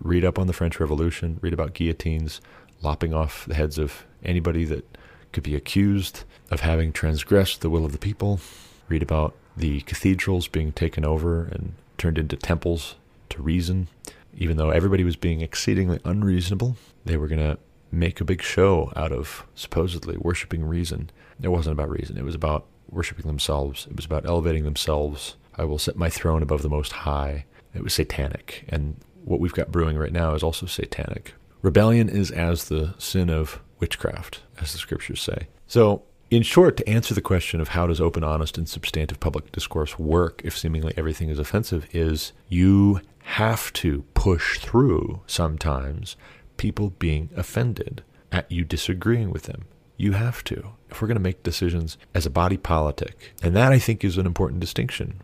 [0.00, 1.38] Read up on the French Revolution.
[1.40, 2.40] Read about guillotines
[2.82, 4.84] lopping off the heads of anybody that
[5.32, 8.40] could be accused of having transgressed the will of the people.
[8.88, 12.96] Read about the cathedrals being taken over and turned into temples
[13.30, 13.88] to reason.
[14.36, 17.58] Even though everybody was being exceedingly unreasonable, they were going to
[17.90, 21.10] make a big show out of supposedly worshiping reason.
[21.40, 25.36] It wasn't about reason, it was about worshiping themselves, it was about elevating themselves.
[25.56, 27.44] I will set my throne above the Most High.
[27.74, 28.64] It was satanic.
[28.68, 31.34] And what we've got brewing right now is also satanic.
[31.62, 35.48] Rebellion is as the sin of witchcraft, as the scriptures say.
[35.66, 39.52] So, in short, to answer the question of how does open, honest, and substantive public
[39.52, 46.16] discourse work if seemingly everything is offensive, is you have to push through sometimes
[46.56, 49.66] people being offended at you disagreeing with them.
[49.96, 53.34] You have to, if we're going to make decisions as a body politic.
[53.42, 55.20] And that, I think, is an important distinction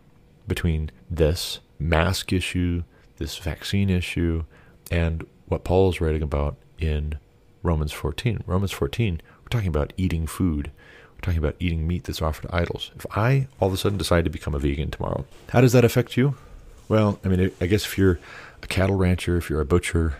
[0.47, 2.83] between this mask issue,
[3.19, 4.43] this vaccine issue,
[4.89, 7.19] and what Paul is writing about in
[7.61, 8.43] Romans 14.
[8.45, 10.71] Romans 14, we're talking about eating food.
[11.15, 12.91] We're talking about eating meat that's offered to idols.
[12.95, 15.85] If I all of a sudden decide to become a vegan tomorrow, how does that
[15.85, 16.35] affect you?
[16.87, 18.19] Well, I mean, I guess if you're
[18.63, 20.15] a cattle rancher, if you're a butcher,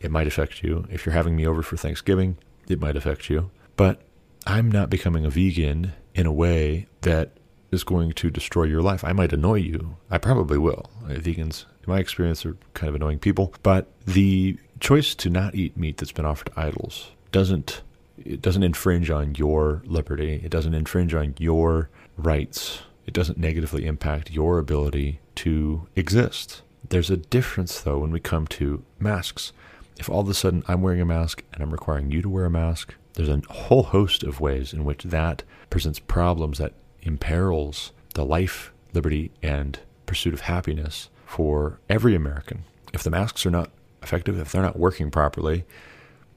[0.00, 0.86] it might affect you.
[0.90, 2.38] If you're having me over for Thanksgiving,
[2.68, 3.50] it might affect you.
[3.76, 4.00] But
[4.46, 7.32] I'm not becoming a vegan in a way that
[7.70, 9.04] is going to destroy your life.
[9.04, 9.96] I might annoy you.
[10.10, 10.90] I probably will.
[11.04, 13.52] Uh, vegans, in my experience, are kind of annoying people.
[13.62, 17.82] But the choice to not eat meat that's been offered to idols doesn't
[18.18, 20.40] it doesn't infringe on your liberty.
[20.42, 22.80] It doesn't infringe on your rights.
[23.06, 26.62] It doesn't negatively impact your ability to exist.
[26.88, 29.52] There's a difference though when we come to masks.
[29.98, 32.46] If all of a sudden I'm wearing a mask and I'm requiring you to wear
[32.46, 36.74] a mask, There's a whole host of ways in which that presents problems that
[37.06, 42.64] imperils the life, liberty, and pursuit of happiness for every American.
[42.92, 43.70] If the masks are not
[44.02, 45.64] effective, if they're not working properly,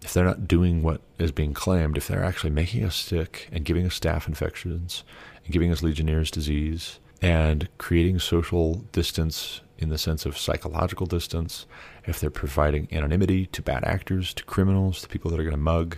[0.02, 3.66] if they're not doing what is being claimed, if they're actually making us sick and
[3.66, 5.04] giving us staph infections
[5.44, 11.66] and giving us Legionnaire's disease and creating social distance in the sense of psychological distance,
[12.06, 15.58] if they're providing anonymity to bad actors, to criminals, to people that are going to
[15.58, 15.98] mug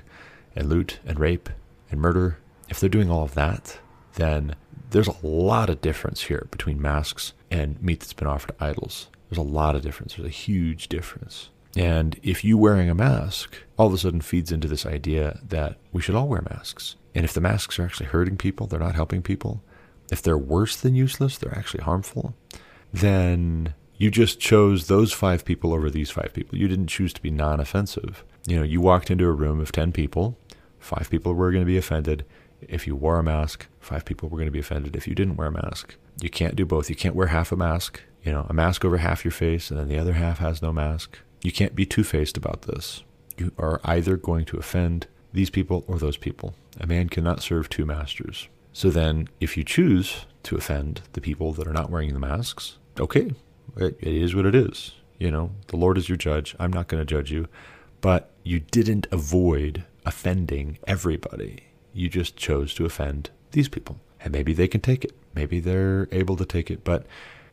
[0.56, 1.50] and loot and rape
[1.90, 2.38] and murder,
[2.70, 3.80] if they're doing all of that,
[4.16, 4.56] then
[4.92, 9.08] there's a lot of difference here between masks and meat that's been offered to idols.
[9.30, 10.16] There's a lot of difference.
[10.16, 11.50] There's a huge difference.
[11.78, 15.78] And if you wearing a mask all of a sudden feeds into this idea that
[15.92, 16.96] we should all wear masks.
[17.16, 19.64] And if the masks are actually hurting people, they're not helping people,
[20.12, 22.36] if they're worse than useless, they're actually harmful,
[22.94, 26.58] then you just chose those five people over these five people.
[26.58, 28.24] You didn't choose to be non offensive.
[28.46, 30.38] You know, you walked into a room of 10 people,
[30.80, 32.26] five people were going to be offended.
[32.68, 35.38] If you wore a mask, five people were going to be offended if you didn't
[35.38, 35.96] wear a mask.
[36.22, 36.90] You can't do both.
[36.90, 39.80] You can't wear half a mask, you know, a mask over half your face, and
[39.80, 41.20] then the other half has no mask.
[41.42, 43.04] You can't be two faced about this.
[43.38, 46.54] You are either going to offend these people or those people.
[46.80, 48.48] A man cannot serve two masters.
[48.74, 52.78] So then, if you choose to offend the people that are not wearing the masks,
[53.00, 53.32] okay,
[53.78, 54.94] it, it is what it is.
[55.18, 56.56] You know, the Lord is your judge.
[56.60, 57.48] I'm not going to judge you.
[58.02, 61.66] But you didn't avoid offending everybody.
[61.94, 64.00] You just chose to offend these people.
[64.24, 65.14] And maybe they can take it.
[65.34, 66.84] Maybe they're able to take it.
[66.84, 67.06] But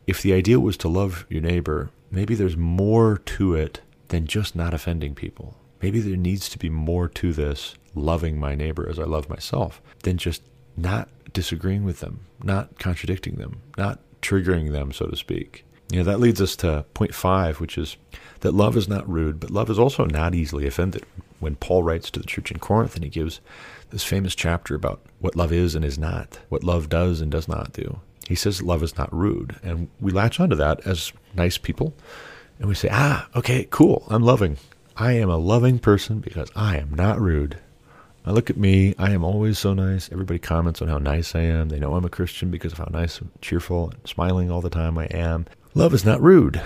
[0.07, 4.57] if the idea was to love your neighbor, maybe there's more to it than just
[4.57, 5.57] not offending people.
[5.81, 9.81] Maybe there needs to be more to this loving my neighbor as I love myself
[10.03, 10.43] than just
[10.77, 15.65] not disagreeing with them, not contradicting them, not triggering them, so to speak.
[15.91, 17.97] You know, that leads us to point five, which is
[18.41, 21.05] that love is not rude, but love is also not easily offended.
[21.41, 23.41] When Paul writes to the church in Corinth and he gives
[23.91, 27.49] this famous chapter about what love is and is not, what love does and does
[27.49, 29.57] not do, he says love is not rude.
[29.63, 31.95] And we latch onto that as nice people
[32.59, 34.59] and we say, ah, okay, cool, I'm loving.
[34.97, 37.59] I am a loving person because I am not rude.
[38.27, 40.11] I look at me, I am always so nice.
[40.13, 41.69] Everybody comments on how nice I am.
[41.69, 44.69] They know I'm a Christian because of how nice and cheerful and smiling all the
[44.69, 45.47] time I am.
[45.75, 46.61] Love is not rude,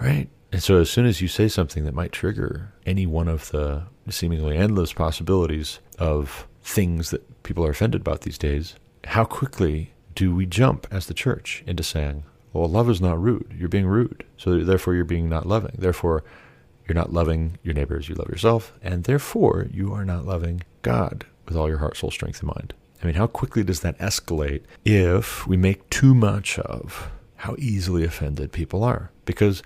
[0.00, 0.28] right?
[0.56, 3.82] And so as soon as you say something that might trigger any one of the
[4.08, 10.34] seemingly endless possibilities of things that people are offended about these days, how quickly do
[10.34, 12.22] we jump as the church into saying,
[12.54, 13.54] well, love is not rude.
[13.54, 14.24] You're being rude.
[14.38, 15.74] So therefore, you're being not loving.
[15.76, 16.24] Therefore,
[16.88, 18.72] you're not loving your neighbor as you love yourself.
[18.80, 22.72] And therefore, you are not loving God with all your heart, soul, strength, and mind.
[23.02, 28.04] I mean, how quickly does that escalate if we make too much of how easily
[28.04, 29.10] offended people are?
[29.26, 29.62] Because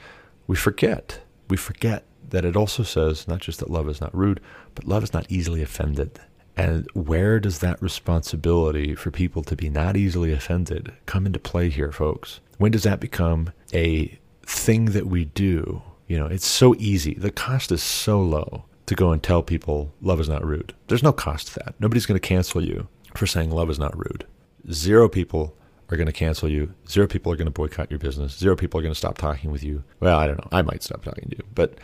[0.50, 1.20] we forget.
[1.48, 4.40] We forget that it also says not just that love is not rude,
[4.74, 6.18] but love is not easily offended.
[6.56, 11.68] And where does that responsibility for people to be not easily offended come into play
[11.68, 12.40] here, folks?
[12.58, 15.82] When does that become a thing that we do?
[16.08, 17.14] You know, it's so easy.
[17.14, 20.74] The cost is so low to go and tell people love is not rude.
[20.88, 21.76] There's no cost to that.
[21.78, 24.26] Nobody's going to cancel you for saying love is not rude.
[24.72, 25.54] Zero people
[25.90, 26.72] are going to cancel you.
[26.88, 28.36] Zero people are going to boycott your business.
[28.36, 29.82] Zero people are going to stop talking with you.
[29.98, 30.48] Well, I don't know.
[30.52, 31.74] I might stop talking to you, but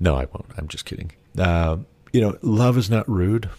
[0.00, 0.46] no, I won't.
[0.56, 1.12] I'm just kidding.
[1.38, 1.78] Uh,
[2.12, 3.50] you know, love is not rude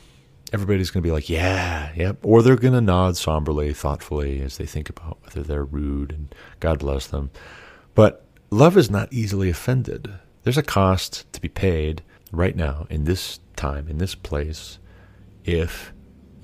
[0.54, 2.18] everybody's going to be like, yeah, yep.
[2.24, 6.34] Or they're going to nod somberly, thoughtfully as they think about whether they're rude and
[6.60, 7.32] God bless them.
[7.96, 10.14] But love is not easily offended.
[10.44, 14.80] There's a cost to be paid right now in this time, in this place,
[15.44, 15.94] if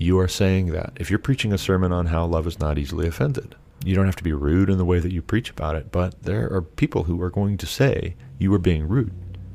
[0.04, 0.94] you are saying that.
[0.98, 4.16] If you're preaching a sermon on how love is not easily offended, you don't have
[4.18, 7.04] to be rude in the way that you preach about it, but there are people
[7.04, 9.14] who are going to say you are being rude.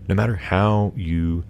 [0.08, 1.44] No matter how you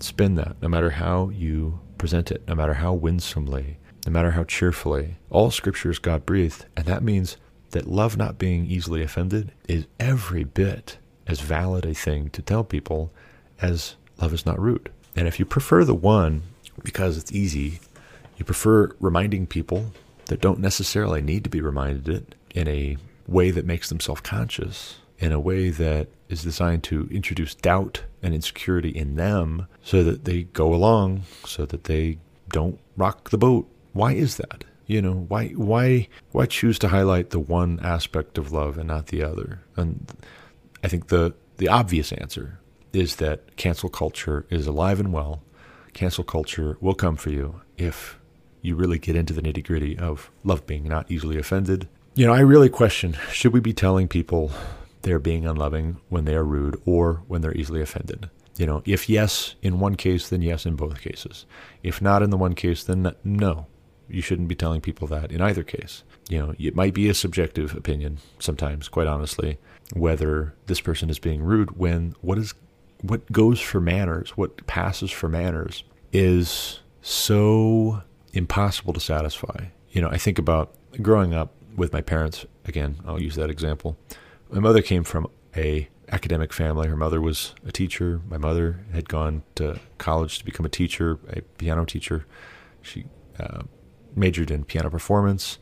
[0.00, 4.44] spin that, no matter how you present it, no matter how winsomely, no matter how
[4.44, 5.16] cheerfully.
[5.30, 7.36] All scripture is God breathed, and that means
[7.70, 12.64] that love not being easily offended is every bit as valid a thing to tell
[12.64, 13.12] people
[13.60, 14.90] as love is not rude.
[15.14, 16.42] And if you prefer the one
[16.82, 17.80] because it's easy,
[18.42, 19.92] you prefer reminding people
[20.26, 22.96] that don't necessarily need to be reminded it in a
[23.28, 28.02] way that makes them self conscious, in a way that is designed to introduce doubt
[28.20, 32.18] and insecurity in them so that they go along, so that they
[32.48, 33.70] don't rock the boat.
[33.92, 34.64] Why is that?
[34.88, 39.06] You know, why why why choose to highlight the one aspect of love and not
[39.06, 39.60] the other?
[39.76, 40.04] And
[40.82, 42.58] I think the the obvious answer
[42.92, 45.44] is that cancel culture is alive and well.
[45.92, 48.18] Cancel culture will come for you if
[48.62, 51.88] you really get into the nitty gritty of love being not easily offended.
[52.14, 54.52] You know, I really question should we be telling people
[55.02, 58.30] they're being unloving when they are rude or when they're easily offended.
[58.56, 61.46] You know, if yes in one case, then yes in both cases.
[61.82, 63.66] If not in the one case, then no.
[64.08, 66.04] You shouldn't be telling people that in either case.
[66.28, 69.58] You know, it might be a subjective opinion sometimes, quite honestly,
[69.94, 72.54] whether this person is being rude when what is
[73.00, 75.82] what goes for manners, what passes for manners
[76.12, 78.02] is so
[78.32, 79.66] impossible to satisfy.
[79.90, 82.46] You know, I think about growing up with my parents.
[82.64, 83.96] Again, I'll use that example.
[84.50, 86.88] My mother came from a academic family.
[86.88, 88.20] Her mother was a teacher.
[88.28, 92.26] My mother had gone to college to become a teacher, a piano teacher.
[92.82, 93.06] She
[93.40, 93.62] uh,
[94.14, 95.58] majored in piano performance,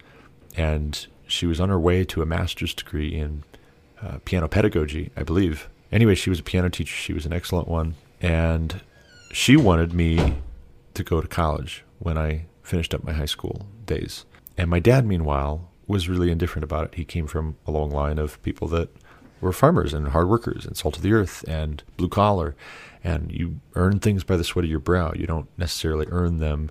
[0.56, 3.44] and she was on her way to a master's degree in
[4.02, 5.68] uh, piano pedagogy, I believe.
[5.92, 6.94] Anyway, she was a piano teacher.
[6.94, 8.80] She was an excellent one, and
[9.32, 10.38] she wanted me
[10.94, 14.24] to go to college when I finished up my high school days.
[14.56, 16.94] And my dad, meanwhile, was really indifferent about it.
[16.94, 18.88] He came from a long line of people that
[19.40, 22.54] were farmers and hard workers and salt of the earth and blue collar.
[23.02, 25.12] And you earn things by the sweat of your brow.
[25.16, 26.70] You don't necessarily earn them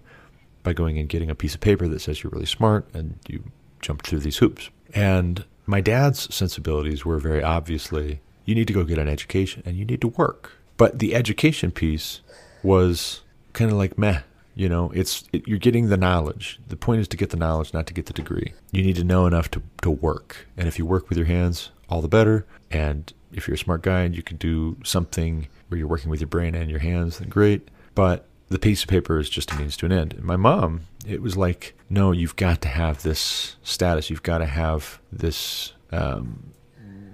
[0.63, 3.43] by going and getting a piece of paper that says you're really smart and you
[3.81, 4.69] jump through these hoops.
[4.93, 9.77] And my dad's sensibilities were very obviously you need to go get an education and
[9.77, 10.53] you need to work.
[10.77, 12.21] But the education piece
[12.63, 13.21] was
[13.53, 14.21] kind of like meh.
[14.59, 16.59] You know, it's it, you're getting the knowledge.
[16.67, 18.51] The point is to get the knowledge, not to get the degree.
[18.73, 20.47] You need to know enough to, to work.
[20.57, 22.45] And if you work with your hands, all the better.
[22.69, 26.19] And if you're a smart guy and you can do something where you're working with
[26.19, 27.69] your brain and your hands, then great.
[27.95, 30.11] But the piece of paper is just a means to an end.
[30.15, 34.09] And my mom, it was like, no, you've got to have this status.
[34.09, 36.51] You've got to have this um,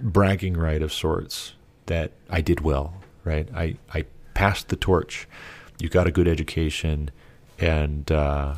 [0.02, 1.54] bragging right of sorts
[1.86, 3.48] that I did well, right?
[3.54, 5.28] I, I passed the torch.
[5.78, 7.12] You got a good education.
[7.58, 8.56] And, uh,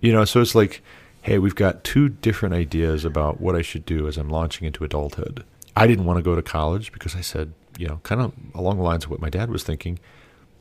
[0.00, 0.82] you know, so it's like,
[1.22, 4.84] hey, we've got two different ideas about what I should do as I'm launching into
[4.84, 5.44] adulthood.
[5.76, 8.78] I didn't want to go to college because I said, you know, kind of along
[8.78, 9.98] the lines of what my dad was thinking.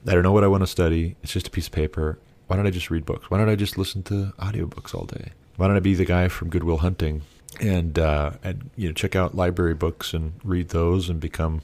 [0.07, 1.15] I don't know what I want to study.
[1.23, 2.17] It's just a piece of paper.
[2.47, 3.29] Why don't I just read books?
[3.29, 5.31] Why don't I just listen to audiobooks all day?
[5.57, 7.21] Why don't I be the guy from Good Will Hunting
[7.59, 11.61] and uh, and you know check out library books and read those and become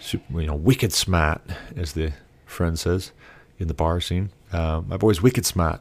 [0.00, 1.42] super, you know wicked smart,
[1.76, 2.12] as the
[2.46, 3.12] friend says
[3.58, 4.30] in the bar scene.
[4.52, 5.80] Uh, my boy's wicked smart.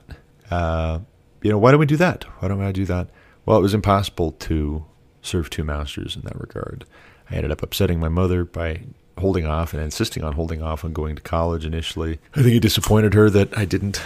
[0.49, 0.99] Uh,
[1.41, 2.23] you know why don't we do that?
[2.39, 3.09] Why don't I do that?
[3.45, 4.85] Well, it was impossible to
[5.21, 6.85] serve two masters in that regard.
[7.29, 8.81] I ended up upsetting my mother by
[9.17, 12.19] holding off and insisting on holding off on going to college initially.
[12.35, 14.01] I think it disappointed her that I didn't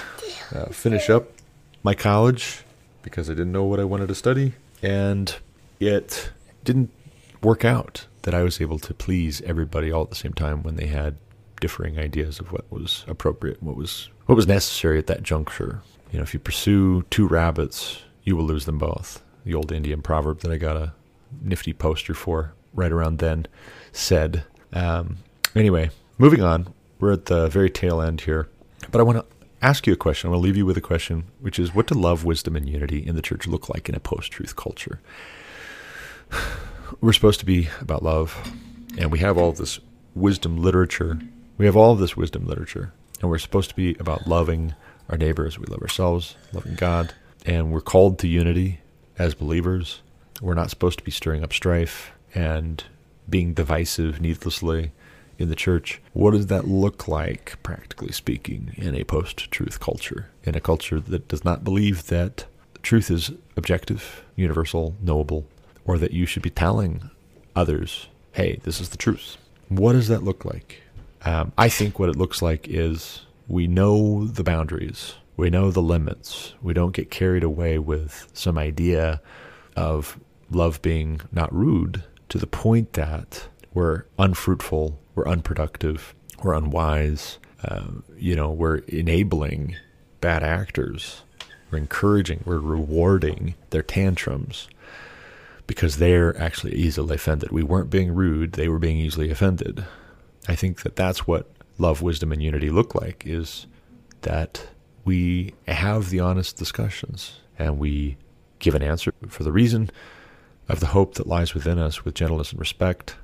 [0.54, 1.32] uh, finish up
[1.84, 2.64] my college
[3.02, 4.54] because I didn't know what I wanted to study.
[4.82, 5.36] And
[5.80, 6.32] it
[6.64, 6.92] didn't
[7.42, 10.76] work out that I was able to please everybody all at the same time when
[10.76, 11.18] they had
[11.62, 15.82] differing ideas of what was appropriate, what was what was necessary at that juncture.
[16.12, 19.22] You know, if you pursue two rabbits, you will lose them both.
[19.46, 20.94] The old Indian proverb that I got a
[21.42, 23.48] nifty poster for right around then
[23.92, 24.44] said.
[24.74, 25.18] Um,
[25.56, 26.74] anyway, moving on.
[27.00, 28.48] We're at the very tail end here,
[28.90, 29.26] but I want to
[29.62, 30.28] ask you a question.
[30.28, 32.68] I want to leave you with a question, which is what do love, wisdom, and
[32.68, 35.02] unity in the church look like in a post truth culture?
[37.02, 38.38] We're supposed to be about love,
[38.98, 39.80] and we have all this
[40.14, 41.20] wisdom literature.
[41.58, 42.94] We have all this wisdom literature,
[43.26, 44.76] and we're supposed to be about loving
[45.10, 45.58] our neighbors.
[45.58, 48.82] We love ourselves, loving God, and we're called to unity
[49.18, 50.04] as believers.
[50.42, 52.84] We're not supposed to be stirring up strife and
[53.28, 54.92] being divisive needlessly
[55.40, 56.04] in the church.
[56.14, 60.30] What does that look like, practically speaking, in a post truth culture?
[60.44, 62.46] In a culture that does not believe that
[62.84, 65.48] truth is objective, universal, knowable,
[65.84, 67.10] or that you should be telling
[67.56, 69.38] others, hey, this is the truth.
[69.68, 70.84] What does that look like?
[71.26, 75.82] Um, I think what it looks like is we know the boundaries, we know the
[75.82, 76.54] limits.
[76.62, 79.22] We don't get carried away with some idea
[79.76, 80.20] of
[80.50, 87.40] love being not rude to the point that we're unfruitful, we're unproductive, we're unwise.
[87.64, 87.86] Uh,
[88.18, 89.76] you know, we're enabling
[90.22, 91.24] bad actors.
[91.72, 94.70] We're encouraging, we're rewarding their tantrums
[95.68, 97.52] because they're actually easily offended.
[97.52, 99.84] We weren't being rude, they were being easily offended.
[100.48, 103.68] I think that that's what love, wisdom, and unity look like is
[104.22, 104.68] that
[105.04, 108.18] we have the honest discussions and we
[108.60, 109.90] give an answer for the reason
[110.68, 113.16] of the hope that lies within us with gentleness and respect,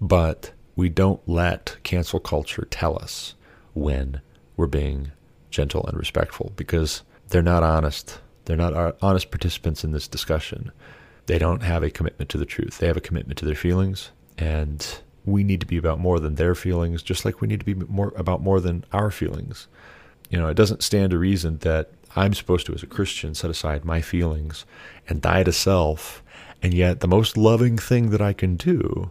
[0.00, 3.34] but we don't let cancel culture tell us
[3.74, 4.20] when
[4.56, 5.12] we're being
[5.50, 8.18] gentle and respectful because they're not honest.
[8.44, 10.70] They're not honest participants in this discussion.
[11.26, 12.78] They don't have a commitment to the truth.
[12.78, 14.86] They have a commitment to their feelings, and
[15.26, 17.74] we need to be about more than their feelings, just like we need to be
[17.74, 19.68] more about more than our feelings.
[20.30, 23.50] You know, it doesn't stand to reason that I'm supposed to, as a Christian, set
[23.50, 24.64] aside my feelings
[25.08, 26.22] and die to self
[26.62, 29.10] and yet, the most loving thing that I can do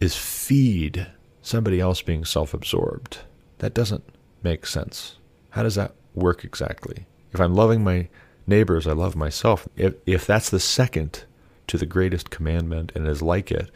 [0.00, 1.06] is feed
[1.42, 3.18] somebody else being self absorbed.
[3.58, 4.04] That doesn't
[4.42, 5.16] make sense.
[5.50, 7.06] How does that work exactly?
[7.32, 8.08] If I'm loving my
[8.46, 9.66] neighbors, I love myself.
[9.76, 11.24] If, if that's the second
[11.66, 13.70] to the greatest commandment and is like it,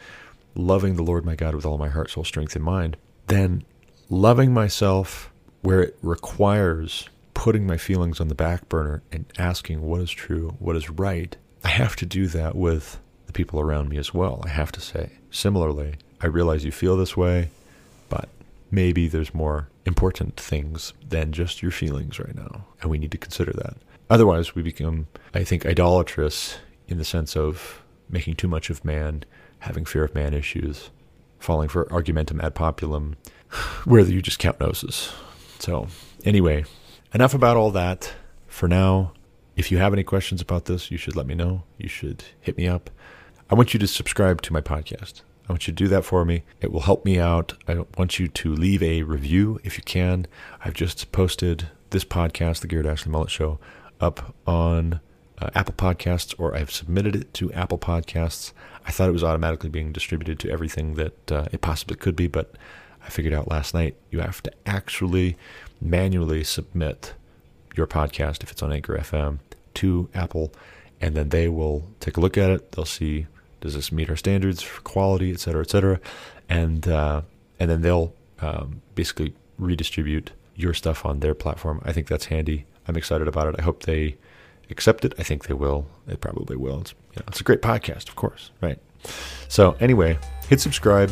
[0.55, 2.97] loving the Lord my God with all my heart, soul, strength, and mind,
[3.27, 3.63] then
[4.09, 5.31] loving myself
[5.61, 10.55] where it requires putting my feelings on the back burner and asking what is true,
[10.59, 14.41] what is right, I have to do that with the people around me as well.
[14.45, 17.49] I have to say, similarly, I realize you feel this way,
[18.09, 18.27] but
[18.71, 23.17] maybe there's more important things than just your feelings right now, and we need to
[23.17, 23.77] consider that.
[24.09, 29.23] Otherwise, we become, I think, idolatrous in the sense of making too much of man,
[29.59, 30.89] having fear of man issues,
[31.39, 33.15] falling for argumentum ad populum,
[33.85, 35.11] where you just count noses.
[35.59, 35.87] So,
[36.23, 36.65] anyway,
[37.13, 38.13] enough about all that
[38.47, 39.13] for now.
[39.55, 41.63] If you have any questions about this, you should let me know.
[41.77, 42.89] You should hit me up.
[43.49, 45.21] I want you to subscribe to my podcast.
[45.49, 46.43] I want you to do that for me.
[46.61, 47.53] It will help me out.
[47.67, 50.27] I want you to leave a review if you can.
[50.63, 53.59] I've just posted this podcast, The Garrett Ashley Mullet Show,
[53.99, 54.99] up on
[55.41, 58.51] uh, Apple Podcasts, or I've submitted it to Apple Podcasts.
[58.85, 62.27] I thought it was automatically being distributed to everything that uh, it possibly could be,
[62.27, 62.55] but
[63.03, 65.37] I figured out last night you have to actually
[65.81, 67.13] manually submit
[67.75, 69.39] your podcast if it's on Anchor FM
[69.75, 70.51] to Apple,
[70.99, 72.71] and then they will take a look at it.
[72.73, 73.27] They'll see
[73.61, 75.99] does this meet our standards for quality, et cetera, et cetera,
[76.47, 77.21] and uh,
[77.59, 81.81] and then they'll um, basically redistribute your stuff on their platform.
[81.85, 82.65] I think that's handy.
[82.87, 83.55] I'm excited about it.
[83.59, 84.17] I hope they
[84.69, 85.13] accept it.
[85.17, 85.87] I think they will.
[86.05, 86.81] They probably will.
[86.81, 88.79] It's, you know, it's a great podcast, of course, right?
[89.47, 90.17] So anyway,
[90.47, 91.11] hit subscribe,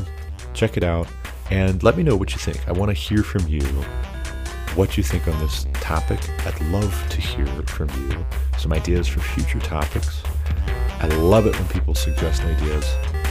[0.54, 1.08] check it out,
[1.50, 2.68] and let me know what you think.
[2.68, 3.64] I want to hear from you
[4.76, 6.20] what you think on this topic.
[6.46, 8.26] I'd love to hear from you
[8.58, 10.22] some ideas for future topics.
[11.00, 12.86] I love it when people suggest ideas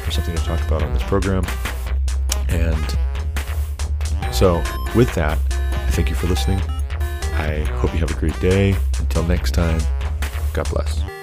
[0.04, 1.44] for something to talk about on this program.
[2.48, 2.98] And
[4.32, 4.62] so,
[4.94, 6.60] with that, I thank you for listening.
[7.38, 8.76] I hope you have a great day.
[8.98, 9.80] Until next time,
[10.56, 11.15] God bless.